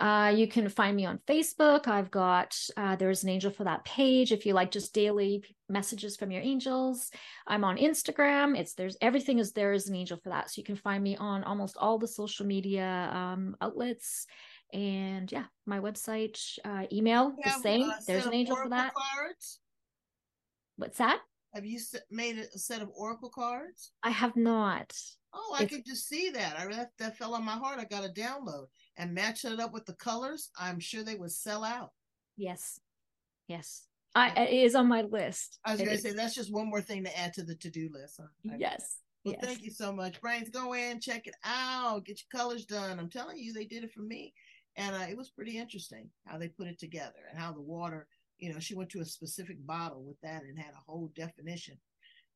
Uh, 0.00 0.32
you 0.34 0.46
can 0.46 0.68
find 0.68 0.94
me 0.96 1.06
on 1.06 1.18
Facebook. 1.26 1.88
I've 1.88 2.10
got 2.10 2.58
uh, 2.76 2.96
There's 2.96 3.22
an 3.22 3.30
Angel 3.30 3.50
for 3.50 3.64
That 3.64 3.84
page 3.84 4.32
if 4.32 4.44
you 4.44 4.52
like 4.52 4.70
just 4.70 4.92
daily 4.92 5.42
messages 5.68 6.16
from 6.16 6.30
your 6.30 6.42
angels. 6.42 7.10
I'm 7.46 7.64
on 7.64 7.78
Instagram. 7.78 8.58
It's 8.58 8.74
there's 8.74 8.96
everything 9.00 9.38
is 9.38 9.52
there 9.52 9.72
is 9.72 9.88
an 9.88 9.94
angel 9.96 10.18
for 10.22 10.28
that. 10.30 10.50
So 10.50 10.60
you 10.60 10.64
can 10.64 10.76
find 10.76 11.02
me 11.02 11.16
on 11.16 11.44
almost 11.44 11.76
all 11.78 11.98
the 11.98 12.08
social 12.08 12.46
media 12.46 13.10
um, 13.12 13.56
outlets. 13.60 14.26
And 14.72 15.30
yeah, 15.32 15.44
my 15.64 15.78
website, 15.78 16.38
uh, 16.64 16.84
email, 16.92 17.34
the 17.42 17.50
same. 17.62 17.88
a 17.88 17.98
There's 18.06 18.26
an 18.26 18.34
angel 18.34 18.56
for 18.56 18.68
that. 18.68 18.92
Cards? 18.94 19.60
What's 20.76 20.98
that? 20.98 21.20
Have 21.54 21.64
you 21.64 21.80
made 22.10 22.36
a 22.38 22.58
set 22.58 22.82
of 22.82 22.90
oracle 22.94 23.30
cards? 23.30 23.92
I 24.02 24.10
have 24.10 24.36
not. 24.36 24.92
Oh, 25.32 25.56
I 25.58 25.62
If- 25.62 25.70
could 25.70 25.86
just 25.86 26.06
see 26.06 26.30
that. 26.30 26.58
I 26.58 26.66
that, 26.66 26.90
that 26.98 27.16
fell 27.16 27.34
on 27.34 27.44
my 27.44 27.52
heart. 27.52 27.78
I 27.78 27.84
got 27.84 28.02
to 28.02 28.20
download 28.20 28.66
and 28.96 29.14
match 29.14 29.44
it 29.44 29.60
up 29.60 29.72
with 29.72 29.86
the 29.86 29.94
colors. 29.94 30.50
I'm 30.58 30.80
sure 30.80 31.02
they 31.02 31.16
would 31.16 31.32
sell 31.32 31.64
out. 31.64 31.92
Yes. 32.36 32.80
Yes. 33.48 33.84
I, 34.14 34.30
it 34.30 34.52
is 34.64 34.74
on 34.74 34.88
my 34.88 35.02
list. 35.02 35.58
I 35.64 35.72
was 35.72 35.80
going 35.80 35.94
to 35.94 35.98
say 35.98 36.12
that's 36.12 36.34
just 36.34 36.52
one 36.52 36.70
more 36.70 36.80
thing 36.80 37.04
to 37.04 37.18
add 37.18 37.34
to 37.34 37.42
the 37.42 37.54
to-do 37.54 37.90
list. 37.92 38.18
huh? 38.18 38.56
Yes. 38.58 38.98
Well, 39.24 39.34
yes. 39.38 39.44
thank 39.44 39.62
you 39.62 39.70
so 39.70 39.92
much, 39.92 40.20
Brains. 40.20 40.48
Go 40.48 40.72
in, 40.74 41.00
check 41.00 41.26
it 41.26 41.34
out, 41.44 42.04
get 42.06 42.20
your 42.20 42.40
colors 42.40 42.64
done. 42.64 42.98
I'm 42.98 43.10
telling 43.10 43.36
you, 43.36 43.52
they 43.52 43.64
did 43.64 43.84
it 43.84 43.92
for 43.92 44.00
me, 44.00 44.32
And 44.76 44.94
uh, 44.94 45.06
it 45.08 45.16
was 45.16 45.30
pretty 45.30 45.58
interesting 45.58 46.08
how 46.26 46.38
they 46.38 46.48
put 46.48 46.68
it 46.68 46.78
together 46.78 47.26
and 47.30 47.38
how 47.38 47.52
the 47.52 47.60
water, 47.60 48.06
you 48.38 48.52
know, 48.52 48.60
she 48.60 48.74
went 48.74 48.90
to 48.90 49.00
a 49.00 49.04
specific 49.04 49.56
bottle 49.66 50.02
with 50.02 50.20
that 50.22 50.42
and 50.42 50.58
had 50.58 50.72
a 50.72 50.90
whole 50.90 51.10
definition. 51.16 51.76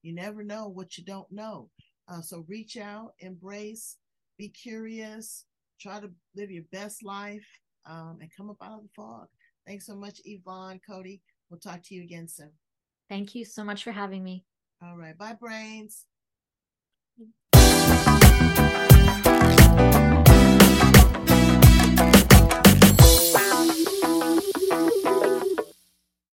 You 0.02 0.14
never 0.14 0.42
know 0.42 0.68
what 0.68 0.96
you 0.96 1.04
don't 1.04 1.30
know. 1.30 1.70
Uh, 2.08 2.22
so 2.22 2.44
reach 2.48 2.76
out, 2.76 3.12
embrace, 3.20 3.96
be 4.38 4.48
curious, 4.48 5.44
try 5.80 6.00
to 6.00 6.10
live 6.34 6.50
your 6.50 6.64
best 6.72 7.02
life, 7.02 7.46
um, 7.88 8.18
and 8.20 8.30
come 8.36 8.50
up 8.50 8.56
out 8.62 8.78
of 8.78 8.82
the 8.82 8.88
fog. 8.94 9.26
Thanks 9.66 9.86
so 9.86 9.96
much, 9.96 10.20
Yvonne, 10.24 10.80
Cody. 10.88 11.22
We'll 11.48 11.60
talk 11.60 11.82
to 11.84 11.94
you 11.94 12.02
again 12.02 12.28
soon. 12.28 12.52
Thank 13.08 13.34
you 13.34 13.44
so 13.44 13.64
much 13.64 13.84
for 13.84 13.92
having 13.92 14.22
me. 14.22 14.44
All 14.82 14.96
right. 14.96 15.16
Bye, 15.16 15.36
brains. 15.38 16.06